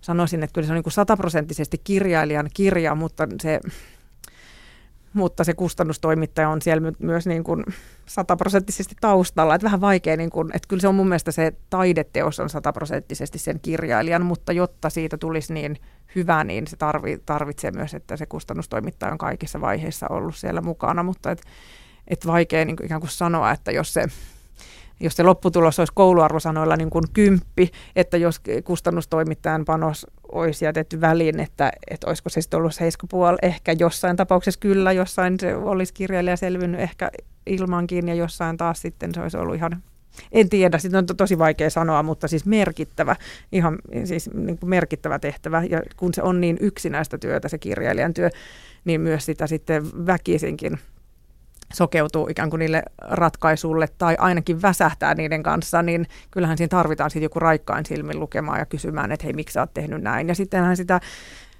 [0.00, 3.60] sanoisin, että kyllä se on niin sataprosenttisesti kirjailijan kirja, mutta se,
[5.12, 7.64] mutta se kustannustoimittaja on siellä my- myös niin kuin
[8.06, 9.54] sataprosenttisesti taustalla.
[9.54, 13.38] Että vähän vaikea, niin kuin, että kyllä se on mun mielestä se taideteos on sataprosenttisesti
[13.38, 15.76] sen kirjailijan, mutta jotta siitä tulisi niin
[16.14, 21.02] hyvä, niin se tarvi, tarvitsee myös, että se kustannustoimittaja on kaikissa vaiheissa ollut siellä mukana,
[21.02, 21.42] mutta et,
[22.08, 24.06] et vaikea niin kuin ikään kuin sanoa, että jos se
[25.00, 31.40] jos se lopputulos olisi kouluarvosanoilla niin kuin kymppi, että jos kustannustoimittajan panos olisi jätetty väliin,
[31.40, 36.36] että, että olisiko se sitten ollut 7,5, ehkä jossain tapauksessa kyllä, jossain se olisi kirjailija
[36.36, 37.10] selvinnyt ehkä
[37.46, 39.82] ilmankin ja jossain taas sitten se olisi ollut ihan
[40.32, 43.16] en tiedä, sitten on to- tosi vaikea sanoa, mutta siis merkittävä,
[43.52, 45.62] ihan siis niin kuin merkittävä tehtävä.
[45.70, 48.30] Ja kun se on niin yksinäistä työtä, se kirjailijan työ,
[48.84, 50.78] niin myös sitä sitten väkisinkin
[51.74, 57.22] sokeutuu ikään kuin niille ratkaisulle tai ainakin väsähtää niiden kanssa, niin kyllähän siinä tarvitaan sitten
[57.22, 60.28] joku raikkain silmin lukemaan ja kysymään, että hei, miksi sä oot tehnyt näin.
[60.28, 61.00] Ja sittenhän sitä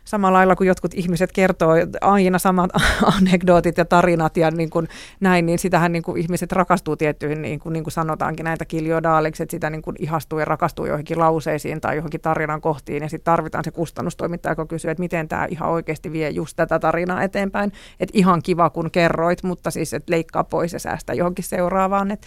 [0.08, 2.70] samalla lailla kuin jotkut ihmiset kertoo aina samat
[3.18, 4.88] anekdootit ja tarinat ja niin kuin
[5.20, 9.42] näin, niin sitähän niin kuin ihmiset rakastuu tiettyihin, niin kuin, niin kuin sanotaankin näitä kiljodaaliksi,
[9.42, 13.02] että sitä niin kuin ihastuu ja rakastuu johonkin lauseisiin tai johonkin tarinan kohtiin.
[13.02, 16.78] Ja sitten tarvitaan se kustannustoimittaja, joka kysyy, että miten tämä ihan oikeasti vie just tätä
[16.78, 21.44] tarinaa eteenpäin, että ihan kiva kun kerroit, mutta siis että leikkaa pois ja säästää johonkin
[21.44, 22.26] seuraavaan, että,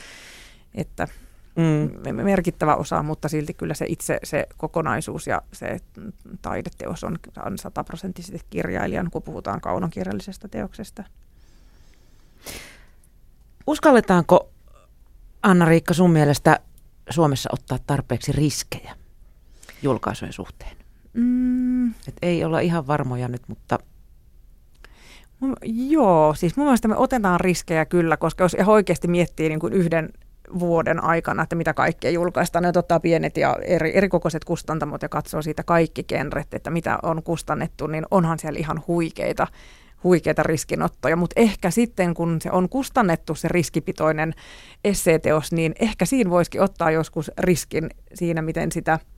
[0.76, 1.08] että
[1.56, 2.16] mm.
[2.16, 5.78] merkittävä osa, mutta silti kyllä se itse se kokonaisuus ja se
[6.42, 11.04] taideteos on, on sataprosenttisesti kirjailijan, kun puhutaan kaunokirjallisesta teoksesta.
[13.68, 14.50] Uskalletaanko,
[15.44, 16.60] Anna-Riikka, sun mielestä
[17.10, 18.96] Suomessa ottaa tarpeeksi riskejä
[19.82, 20.78] julkaisujen suhteen?
[21.14, 21.90] Mm.
[21.90, 23.80] Et ei olla ihan varmoja nyt, mutta
[25.90, 30.10] Joo, siis mun mielestä me otetaan riskejä kyllä, koska jos oikeasti miettii niin kuin yhden
[30.60, 32.64] vuoden aikana, että mitä kaikkea julkaistaan.
[32.64, 37.24] Ne ottaa pienet ja eri, erikokoiset kustantamot ja katsoo siitä kaikki genret, että mitä on
[37.24, 39.48] kustannettu, niin onhan siellä ihan huikeita
[40.04, 44.34] huikeita riskinottoja, mutta ehkä sitten kun se on kustannettu se riskipitoinen
[44.84, 49.00] esseeteos, niin ehkä siinä voisikin ottaa joskus riskin siinä, miten sitä–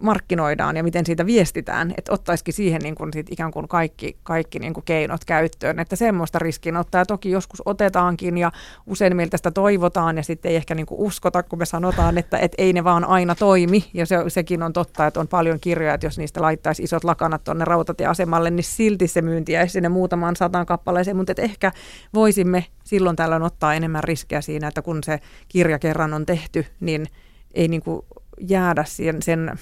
[0.00, 4.58] markkinoidaan ja miten siitä viestitään, että ottaisikin siihen niin kuin sit ikään kuin kaikki, kaikki
[4.58, 8.52] niin kuin keinot käyttöön, että semmoista riskinottaa toki joskus otetaankin ja
[8.86, 12.38] usein meiltä sitä toivotaan ja sitten ei ehkä niin kuin uskota, kun me sanotaan, että,
[12.38, 13.84] että ei ne vaan aina toimi.
[13.94, 17.44] Ja se, sekin on totta, että on paljon kirjoja, että jos niistä laittaisi isot lakanat
[17.44, 21.72] tuonne rautatieasemalle, niin silti se myynti jäisi sinne muutamaan sataan kappaleeseen, mutta että ehkä
[22.14, 27.06] voisimme silloin tällöin ottaa enemmän riskejä siinä, että kun se kirja kerran on tehty, niin
[27.54, 28.02] ei niin kuin
[28.48, 29.58] jäädä sen, sen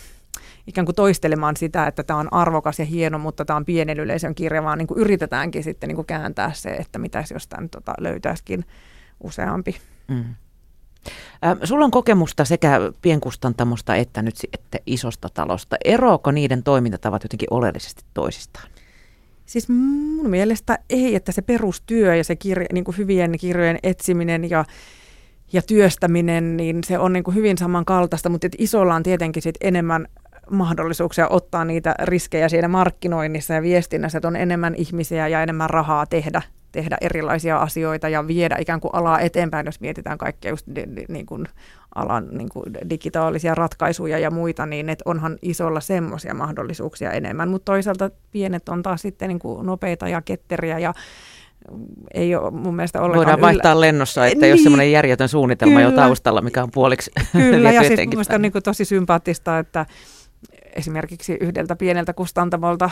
[0.67, 4.35] ikään kuin toistelemaan sitä, että tämä on arvokas ja hieno, mutta tämä on pienen yleisön
[4.35, 7.95] kirja, vaan niin kuin yritetäänkin sitten niin kuin kääntää se, että mitä jos tämän tota,
[7.99, 8.65] löytäisikin
[9.21, 9.77] useampi.
[10.09, 10.25] Mm.
[11.65, 15.77] Sulla on kokemusta sekä pienkustantamosta että nyt sitten isosta talosta.
[15.85, 18.69] Eroako niiden toimintatavat jotenkin oleellisesti toisistaan?
[19.47, 24.51] Siis mun mielestä ei, että se perustyö ja se kirja, niin kuin hyvien kirjojen etsiminen
[24.51, 24.65] ja
[25.53, 30.07] ja työstäminen, niin se on niin kuin hyvin samankaltaista, mutta isolla on tietenkin sit enemmän
[30.51, 36.07] mahdollisuuksia ottaa niitä riskejä siinä markkinoinnissa ja viestinnässä, että on enemmän ihmisiä ja enemmän rahaa
[36.07, 36.43] tehdä,
[36.73, 41.05] tehdä erilaisia asioita ja viedä ikään kuin alaa eteenpäin, jos mietitään kaikkia just di, di,
[41.09, 41.47] niin kuin
[41.95, 47.73] alan niin kuin digitaalisia ratkaisuja ja muita, niin että onhan isolla semmoisia mahdollisuuksia enemmän, mutta
[47.73, 50.95] toisaalta pienet on taas sitten niin kuin nopeita ja ketteriä ja
[52.15, 53.81] ei ole mun mielestä ollenkaan Voidaan vaihtaa yllä...
[53.81, 57.85] lennossa, että niin, jos semmoinen järjetön suunnitelma kyllä, jo taustalla, mikä on puoliksi Kyllä, ja
[57.85, 59.87] siis mun on niin kuin tosi sympaattista, että
[60.77, 62.91] esimerkiksi yhdeltä pieneltä kustantamolta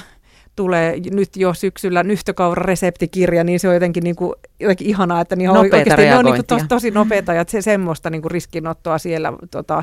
[0.56, 5.50] tulee nyt jo syksyllä nyhtökaura-reseptikirja, niin se on jotenkin, niin kuin, jotenkin ihanaa, että niin
[5.50, 9.32] oikeasti ne on niin kuin tosi, tosi nopeita ja se, semmoista niin kuin riskinottoa siellä,
[9.50, 9.82] tota,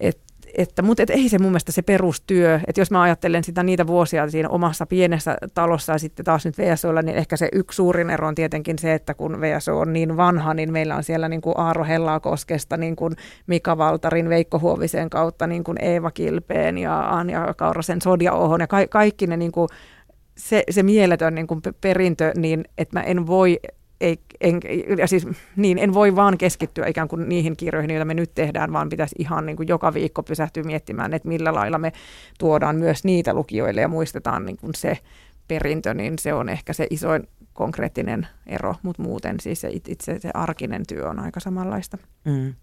[0.00, 3.62] että että, mutta et ei se mun mielestä se perustyö, että jos mä ajattelen sitä
[3.62, 7.76] niitä vuosia siinä omassa pienessä talossa ja sitten taas nyt VSOlla, niin ehkä se yksi
[7.76, 11.28] suurin ero on tietenkin se, että kun VSO on niin vanha, niin meillä on siellä
[11.28, 16.78] niin kuin Aaro Hellakoskesta, niin kuin Mika Valtarin, Veikko Huovisen kautta, niin kuin Eeva Kilpeen
[16.78, 19.68] ja Anja Kaurasen Sodia Ohon ja ka- kaikki ne niin kuin
[20.36, 23.60] se, se mieletön niin kuin perintö, niin että mä en voi
[24.00, 24.60] ei, en,
[24.98, 25.26] ja siis,
[25.56, 29.14] niin, en voi vaan keskittyä ikään kuin niihin kirjoihin, joita me nyt tehdään, vaan pitäisi
[29.18, 31.92] ihan niin kuin joka viikko pysähtyä miettimään, että millä lailla me
[32.38, 34.98] tuodaan myös niitä lukijoille ja muistetaan niin kuin se
[35.48, 40.30] perintö, niin se on ehkä se isoin konkreettinen ero, mutta muuten siis se itse se
[40.34, 41.98] arkinen työ on aika samanlaista.
[42.24, 42.54] Mm.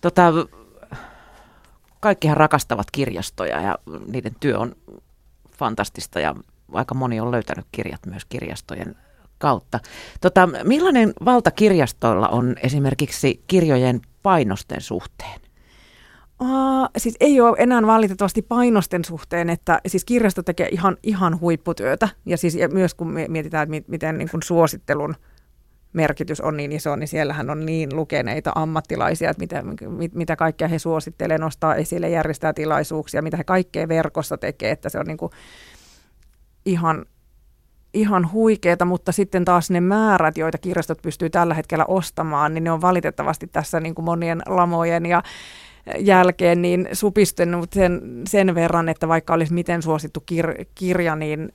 [0.00, 0.32] Tota,
[2.00, 4.76] kaikkihan rakastavat kirjastoja ja niiden työ on
[5.58, 6.34] fantastista ja
[6.72, 8.96] aika moni on löytänyt kirjat myös kirjastojen
[9.38, 9.80] kautta.
[10.20, 15.40] Tota, millainen valta kirjastoilla on esimerkiksi kirjojen painosten suhteen?
[16.40, 22.08] Uh, siis ei ole enää valitettavasti painosten suhteen, että siis kirjasto tekee ihan, ihan huipputyötä.
[22.26, 25.14] Ja siis ja myös kun mietitään, että miten niin kuin suosittelun
[25.92, 30.68] merkitys on niin iso, niin siellähän on niin lukeneita ammattilaisia, että mitä, mit, mitä kaikkea
[30.68, 35.16] he suosittelee, nostaa esille, järjestää tilaisuuksia, mitä he kaikkea verkossa tekee, että se on niin
[35.16, 35.32] kuin
[36.66, 37.06] ihan
[37.94, 42.72] ihan huikeeta, mutta sitten taas ne määrät, joita kirjastot pystyy tällä hetkellä ostamaan, niin ne
[42.72, 45.22] on valitettavasti tässä niin kuin monien lamojen ja
[45.98, 51.48] jälkeen niin supistunut sen, sen verran, että vaikka olisi miten suosittu kir- kirja, niin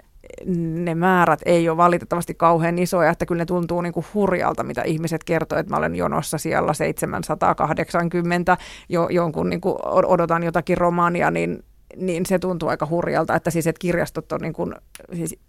[0.85, 4.81] ne määrät ei ole valitettavasti kauhean isoja, että kyllä ne tuntuu niin kuin hurjalta, mitä
[4.81, 8.57] ihmiset kertoo, että mä olen jonossa siellä 780,
[8.89, 11.63] jo, jonkun niin kuin odotan jotakin romaania, niin
[11.95, 14.75] niin se tuntuu aika hurjalta, että siis että kirjastot on niin kuin,
[15.13, 15.39] siis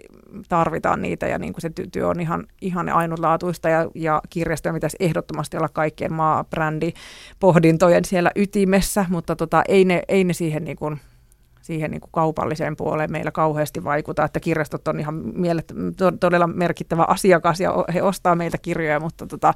[0.49, 4.97] tarvitaan niitä ja niin kuin se työ on ihan, ihan ainutlaatuista ja, ja kirjastoja pitäisi
[5.01, 6.93] ehdottomasti olla kaikkien maabrändi
[7.41, 11.01] pohdintojen siellä ytimessä, mutta tota, ei, ne, ei ne siihen niin kuin,
[11.63, 16.47] siihen niin kuin kaupalliseen puoleen meillä kauheasti vaikuta, että kirjastot on ihan mielet, to, todella
[16.47, 19.55] merkittävä asiakas ja he ostaa meiltä kirjoja, mutta tota,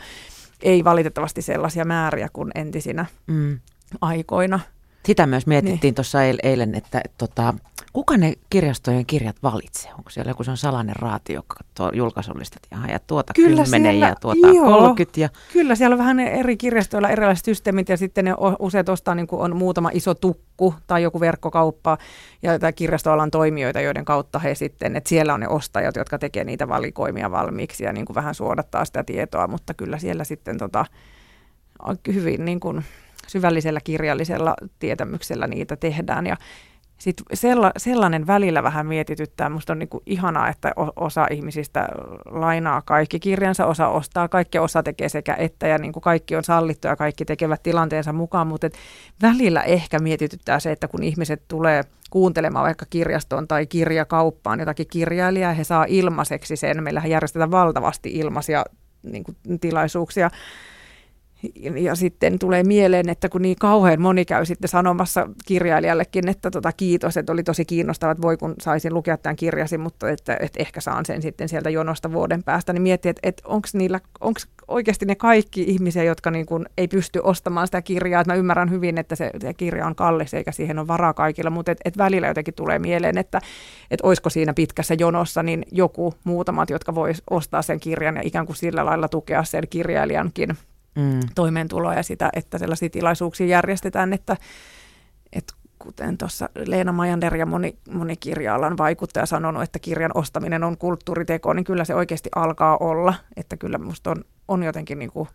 [0.62, 3.58] ei valitettavasti sellaisia määriä kuin entisinä mm.
[4.00, 4.60] aikoina.
[5.06, 5.94] Sitä myös mietittiin niin.
[5.94, 7.54] tuossa eilen, että, tota,
[7.92, 9.92] kuka ne kirjastojen kirjat valitsee?
[9.98, 14.06] Onko siellä joku on salainen raati, joka katsoo julkaisullistat ja, ja tuota kyllä 10 siellä,
[14.06, 15.20] ja tuota joo, 30?
[15.20, 15.28] Ja...
[15.52, 19.56] Kyllä, siellä on vähän eri kirjastoilla erilaiset systeemit ja sitten ne useat ostaa niin on
[19.56, 21.98] muutama iso tukku tai joku verkkokauppa
[22.42, 26.44] ja tai kirjastoalan toimijoita, joiden kautta he sitten, että siellä on ne ostajat, jotka tekee
[26.44, 30.84] niitä valikoimia valmiiksi ja niin kuin vähän suodattaa sitä tietoa, mutta kyllä siellä sitten tota,
[32.14, 32.84] hyvin niin kuin
[33.26, 36.26] syvällisellä kirjallisella tietämyksellä niitä tehdään.
[36.26, 36.36] Ja
[36.98, 39.48] sitten sella, sellainen välillä vähän mietityttää.
[39.48, 41.88] Musta on niinku ihanaa, että osa ihmisistä
[42.30, 46.88] lainaa kaikki kirjansa, osa ostaa kaikki, osa tekee sekä että ja niinku kaikki on sallittu
[46.88, 48.46] ja kaikki tekevät tilanteensa mukaan.
[48.46, 48.68] Mutta
[49.22, 55.52] välillä ehkä mietityttää se, että kun ihmiset tulee kuuntelemaan vaikka kirjastoon tai kirjakauppaan jotakin kirjailijaa,
[55.52, 56.82] he saa ilmaiseksi sen.
[56.82, 58.64] Meillähän järjestetään valtavasti ilmaisia
[59.02, 60.30] niin kuin, tilaisuuksia
[61.80, 66.72] ja sitten tulee mieleen, että kun niin kauhean moni käy sitten sanomassa kirjailijallekin, että tota,
[66.72, 70.62] kiitos, että oli tosi kiinnostavaa, että voi kun saisin lukea tämän kirjasi, mutta että, että
[70.62, 74.40] ehkä saan sen sitten sieltä jonosta vuoden päästä, niin miettii, että, että onko niillä, onko
[74.68, 78.70] oikeasti ne kaikki ihmisiä, jotka niin kuin ei pysty ostamaan sitä kirjaa, että mä ymmärrän
[78.70, 81.98] hyvin, että se, se kirja on kallis eikä siihen ole varaa kaikilla, mutta et, et
[81.98, 83.40] välillä jotenkin tulee mieleen, että
[83.90, 88.46] et olisiko siinä pitkässä jonossa niin joku muutamat, jotka vois ostaa sen kirjan ja ikään
[88.46, 90.56] kuin sillä lailla tukea sen kirjailijankin
[90.94, 91.20] mm.
[91.34, 94.36] toimeentuloa ja sitä, että sellaisia tilaisuuksia järjestetään, että,
[95.32, 100.78] että kuten tuossa Leena Majander ja moni, moni kirja-alan vaikuttaja sanonut, että kirjan ostaminen on
[100.78, 103.14] kulttuuriteko, niin kyllä se oikeasti alkaa olla.
[103.36, 105.28] Että kyllä minusta on, on jotenkin niin kuin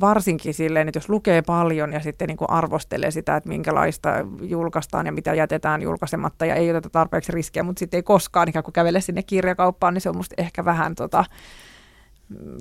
[0.00, 4.10] varsinkin silleen, että jos lukee paljon ja sitten niin kuin arvostelee sitä, että minkälaista
[4.42, 8.62] julkaistaan ja mitä jätetään julkaisematta ja ei oteta tarpeeksi riskejä, mutta sitten ei koskaan ikään
[8.62, 11.24] kuin kävele sinne kirjakauppaan, niin se on musta ehkä vähän tota,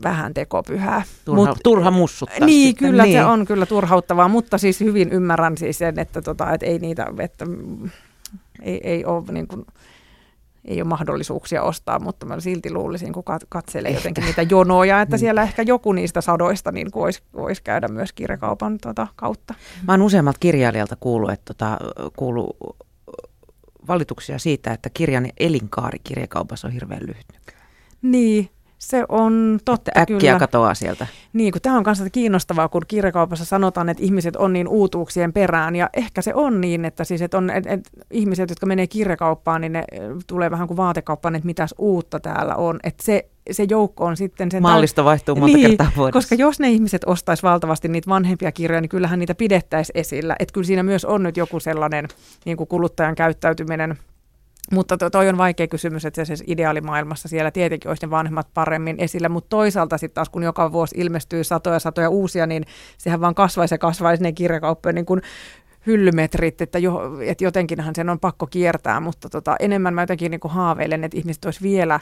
[0.03, 1.03] vähän tekopyhää.
[1.26, 2.45] Turha, Mut, turha mussuttaa.
[2.45, 2.89] Niin, sitten.
[2.89, 3.18] kyllä niin.
[3.18, 7.07] se on kyllä turhauttavaa, mutta siis hyvin ymmärrän siis sen, että, tota, että ei niitä,
[7.20, 7.45] että
[8.61, 9.66] ei, ei ole niin kuin,
[10.66, 15.20] ei ole mahdollisuuksia ostaa, mutta mä silti luulisin, kun katselee jotenkin niitä jonoja, että niin.
[15.20, 19.53] siellä ehkä joku niistä sadoista niin voisi vois käydä myös kirjakaupan tota, kautta.
[19.88, 21.78] Mä oon useammalta kirjailijalta kuullut, että tota,
[22.16, 22.57] kuuluu
[23.88, 27.68] valituksia siitä, että kirjan elinkaari kirjakaupassa on hirveän lyhyt nykyään.
[28.01, 28.49] Niin,
[28.89, 30.39] se on totta että äkkiä kyllä.
[30.39, 31.07] katoaa sieltä.
[31.34, 35.75] Niin, kun tämä on myös kiinnostavaa, kun kirjakaupassa sanotaan, että ihmiset on niin uutuuksien perään.
[35.75, 39.61] Ja ehkä se on niin, että, siis, että on, että, että ihmiset, jotka menee kirjakauppaan,
[39.61, 39.84] niin ne
[40.27, 42.79] tulee vähän kuin vaatekauppaan, että mitäs uutta täällä on.
[42.84, 44.61] Että se, se joukko on sitten sen...
[44.61, 46.17] Mallista vaihtuu monta niin, kertaa vuodessa.
[46.17, 50.36] Koska jos ne ihmiset ostaisi valtavasti niitä vanhempia kirjoja, niin kyllähän niitä pidettäisiin esillä.
[50.39, 52.07] Että kyllä siinä myös on nyt joku sellainen
[52.45, 53.97] niin kuin kuluttajan käyttäytyminen–
[54.72, 58.95] mutta to, toi on vaikea kysymys, että se ideaalimaailmassa siellä tietenkin olisi ne vanhemmat paremmin
[58.99, 62.66] esillä, mutta toisaalta sitten taas kun joka vuosi ilmestyy satoja satoja uusia, niin
[62.97, 65.22] sehän vaan kasvaisi ja kasvaisi ne kirjakauppojen niin
[65.88, 70.39] hyllymetrit, että, jo, että jotenkinhan sen on pakko kiertää, mutta tota, enemmän mä jotenkin niin
[70.39, 71.99] kuin haaveilen, että ihmiset olisi vielä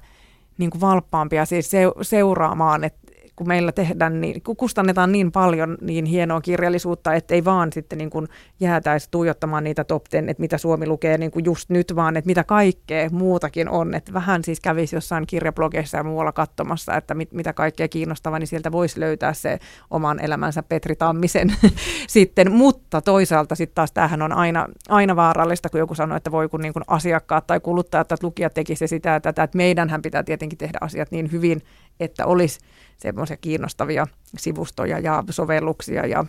[0.58, 3.11] niin kuin valppaampia siis seuraamaan, että
[3.42, 7.98] kun meillä tehdään niin, kun kustannetaan niin paljon niin hienoa kirjallisuutta, että ei vaan sitten
[7.98, 8.28] niin kuin
[8.60, 12.28] jäätäisi tuijottamaan niitä top 10, että mitä Suomi lukee niin kuin just nyt, vaan että
[12.28, 13.94] mitä kaikkea muutakin on.
[13.94, 18.48] Että vähän siis kävisi jossain kirjablogeissa ja muualla katsomassa, että mit, mitä kaikkea kiinnostavaa, niin
[18.48, 19.60] sieltä voisi löytää se
[19.92, 21.54] oman elämänsä Petri Tammisen
[22.08, 22.52] sitten.
[22.52, 26.62] Mutta toisaalta sitten taas tämähän on aina, aina vaarallista, kun joku sanoo, että voi kun
[26.62, 30.58] niin kuin asiakkaat tai kuluttajat tai lukijat tekisi sitä ja tätä, että meidänhän pitää tietenkin
[30.58, 31.62] tehdä asiat niin hyvin,
[32.04, 32.60] että olisi
[32.98, 36.26] semmoisia kiinnostavia sivustoja ja sovelluksia ja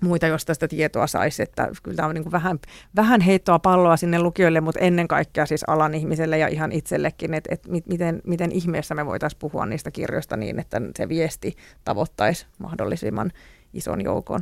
[0.00, 2.58] muita, jos tästä tietoa saisi, että kyllä tämä on niin vähän,
[2.96, 7.54] vähän heittoa palloa sinne lukijoille, mutta ennen kaikkea siis alan ihmiselle ja ihan itsellekin, että,
[7.54, 13.32] että miten, miten ihmeessä me voitaisiin puhua niistä kirjoista niin, että se viesti tavoittaisi mahdollisimman
[13.72, 14.40] ison joukon.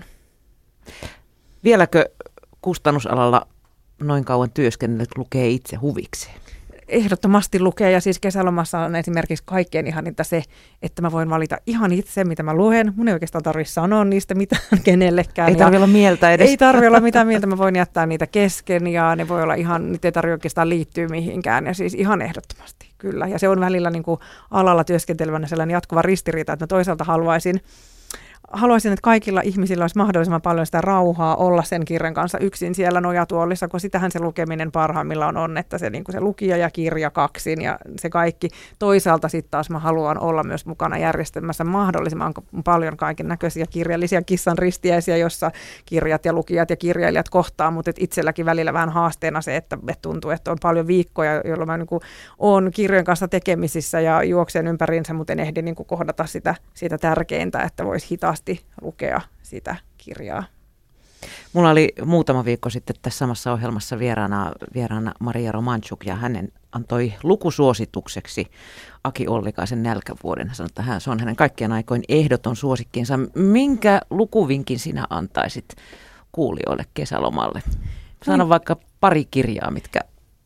[1.65, 2.05] Vieläkö
[2.63, 3.47] kustannusalalla
[4.01, 6.35] noin kauan työskennellyt lukee itse huvikseen?
[6.93, 10.43] Ehdottomasti lukea ja siis kesälomassa on esimerkiksi kaikkein ihaninta se,
[10.83, 12.93] että mä voin valita ihan itse, mitä mä luen.
[12.97, 15.49] Mun ei oikeastaan tarvitse sanoa niistä mitään kenellekään.
[15.49, 16.51] Ei tarvitse olla mieltä edes.
[16.51, 19.93] Ei tarvitse olla mitään mieltä, mä voin jättää niitä kesken ja ne voi olla ihan,
[19.93, 23.27] niitä ei tarvitse oikeastaan liittyä mihinkään ja siis ihan ehdottomasti kyllä.
[23.27, 24.21] Ja se on välillä niin kuin
[24.51, 27.61] alalla työskentelevänä sellainen jatkuva ristiriita, että mä toisaalta haluaisin
[28.53, 33.01] haluaisin, että kaikilla ihmisillä olisi mahdollisimman paljon sitä rauhaa olla sen kirjan kanssa yksin siellä
[33.01, 37.63] nojatuolissa, kun sitähän se lukeminen parhaimmillaan on, että se, niin se lukija ja kirja kaksin
[37.63, 38.49] ja se kaikki.
[38.79, 42.35] Toisaalta sitten taas mä haluan olla myös mukana järjestelmässä mahdollisimman
[42.65, 45.51] paljon kaiken näköisiä kirjallisia kissan ristiäisiä, jossa
[45.85, 50.03] kirjat ja lukijat ja kirjailijat kohtaa, mutta et itselläkin välillä vähän haasteena se, että, että
[50.03, 51.89] tuntuu, että on paljon viikkoja, jolloin mä niin
[52.39, 57.63] olen kirjojen kanssa tekemisissä ja juoksen ympäriinsä, mutta en ehdi niin kohdata sitä, sitä tärkeintä,
[57.63, 58.42] että voisi hitaasti
[58.83, 60.45] lukea sitä kirjaa.
[61.53, 67.13] Mulla oli muutama viikko sitten tässä samassa ohjelmassa vieraana, vieraana Maria Romanchuk ja hänen antoi
[67.23, 68.47] lukusuositukseksi
[69.05, 70.47] Aki Ollikaisen nälkävuoden.
[70.47, 73.19] Hän sanoi, että hän, se on hänen kaikkien aikoin ehdoton suosikkiinsa.
[73.35, 75.77] Minkä lukuvinkin sinä antaisit
[76.33, 77.63] kuulijoille kesälomalle?
[78.23, 80.01] Sano no, vaikka pari kirjaa, mitkä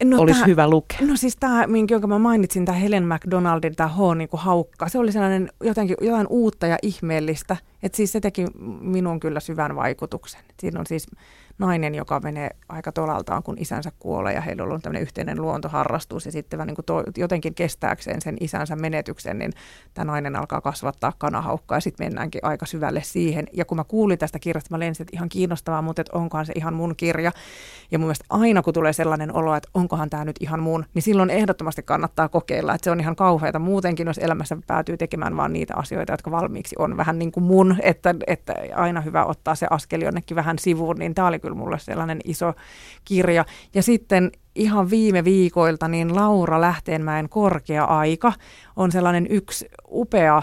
[0.05, 0.99] No olisi tää, hyvä lukea.
[1.07, 5.13] No siis tämä, jonka mä mainitsin, tämä Helen McDonaldin, tämä H niin haukka, se oli
[5.13, 7.57] sellainen jotenkin jotain uutta ja ihmeellistä.
[7.83, 8.47] Että siis se teki
[8.81, 10.41] minun kyllä syvän vaikutuksen.
[10.61, 11.07] Siinä on siis
[11.59, 16.27] nainen, joka menee aika tolaltaan, kun isänsä kuolee ja heillä on ollut tämmöinen yhteinen luontoharrastus
[16.27, 19.53] ja sitten niin kuin to, jotenkin kestääkseen sen isänsä menetyksen, niin
[19.95, 23.47] tämä nainen alkaa kasvattaa kanahaukkaa ja sitten mennäänkin aika syvälle siihen.
[23.53, 26.53] Ja kun mä kuulin tästä kirjasta, mä lensin, että ihan kiinnostavaa, mutta että onkohan se
[26.57, 27.33] ihan mun kirja.
[27.91, 31.03] Ja mun mielestä aina kun tulee sellainen olo, että onkohan tämä nyt ihan mun, niin
[31.03, 35.53] silloin ehdottomasti kannattaa kokeilla, että se on ihan kauheata muutenkin, jos elämässä päätyy tekemään vaan
[35.53, 39.67] niitä asioita, jotka valmiiksi on vähän niin kuin mun, että, että aina hyvä ottaa se
[39.71, 42.55] askel jonnekin vähän sivuun, niin tämä oli kyllä mulle sellainen iso
[43.05, 43.45] kirja.
[43.75, 48.33] Ja sitten ihan viime viikoilta niin Laura Lähteenmäen Korkea aika
[48.77, 50.43] on sellainen yksi upea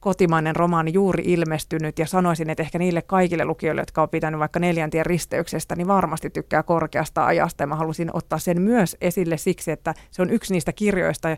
[0.00, 4.60] kotimainen romaani juuri ilmestynyt ja sanoisin, että ehkä niille kaikille lukijoille, jotka on pitänyt vaikka
[4.60, 9.70] neljäntien risteyksestä, niin varmasti tykkää korkeasta ajasta ja mä halusin ottaa sen myös esille siksi,
[9.70, 11.36] että se on yksi niistä kirjoista,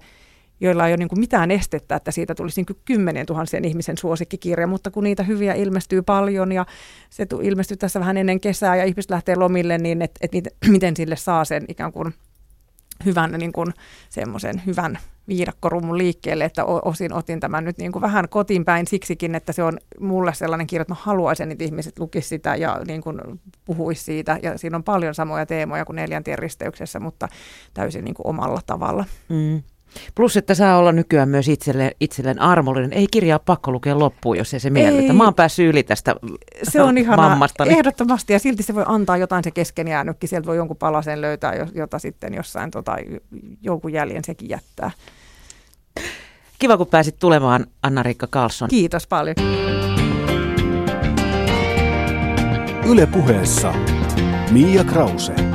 [0.63, 3.99] joilla ei ole niin kuin mitään estettä, että siitä tulisi niin kuin kymmenen tuhansien ihmisen
[3.99, 6.67] suosikkikirja, mutta kun niitä hyviä ilmestyy paljon ja
[7.11, 10.31] se ilmestyy tässä vähän ennen kesää ja ihmiset lähtee lomille, niin et, et,
[10.69, 12.15] miten sille saa sen ikään kuin
[13.05, 13.75] hyvän niin kuin
[14.09, 14.99] semmoisen hyvän
[15.29, 19.63] viidakkorumun liikkeelle, että osin otin tämän nyt niin kuin vähän kotiin päin siksikin, että se
[19.63, 23.21] on mulle sellainen kirja, että mä haluaisin, että ihmiset lukisivat sitä ja niin kuin
[23.65, 24.39] puhuisi siitä.
[24.43, 27.29] Ja siinä on paljon samoja teemoja kuin neljäntien risteyksessä, mutta
[27.75, 29.05] täysin niin kuin omalla tavalla.
[29.29, 29.63] Mm.
[30.15, 32.93] Plus, että saa olla nykyään myös itselle, itselleen armollinen.
[32.93, 35.13] Ei kirjaa pakko lukea loppuun, jos ei se miellytä.
[35.13, 36.15] Mä oon päässyt yli tästä
[36.63, 37.19] Se on ihan
[37.67, 40.29] ehdottomasti ja silti se voi antaa jotain se kesken jäänytkin.
[40.29, 42.97] Sieltä voi jonkun palasen löytää, jota sitten jossain tota,
[43.63, 44.91] jonkun jäljen sekin jättää.
[46.59, 48.69] Kiva, kun pääsit tulemaan, Anna-Riikka Karlsson.
[48.69, 49.37] Kiitos paljon.
[52.89, 53.75] Yle puheessa
[54.51, 55.52] Mia Krause.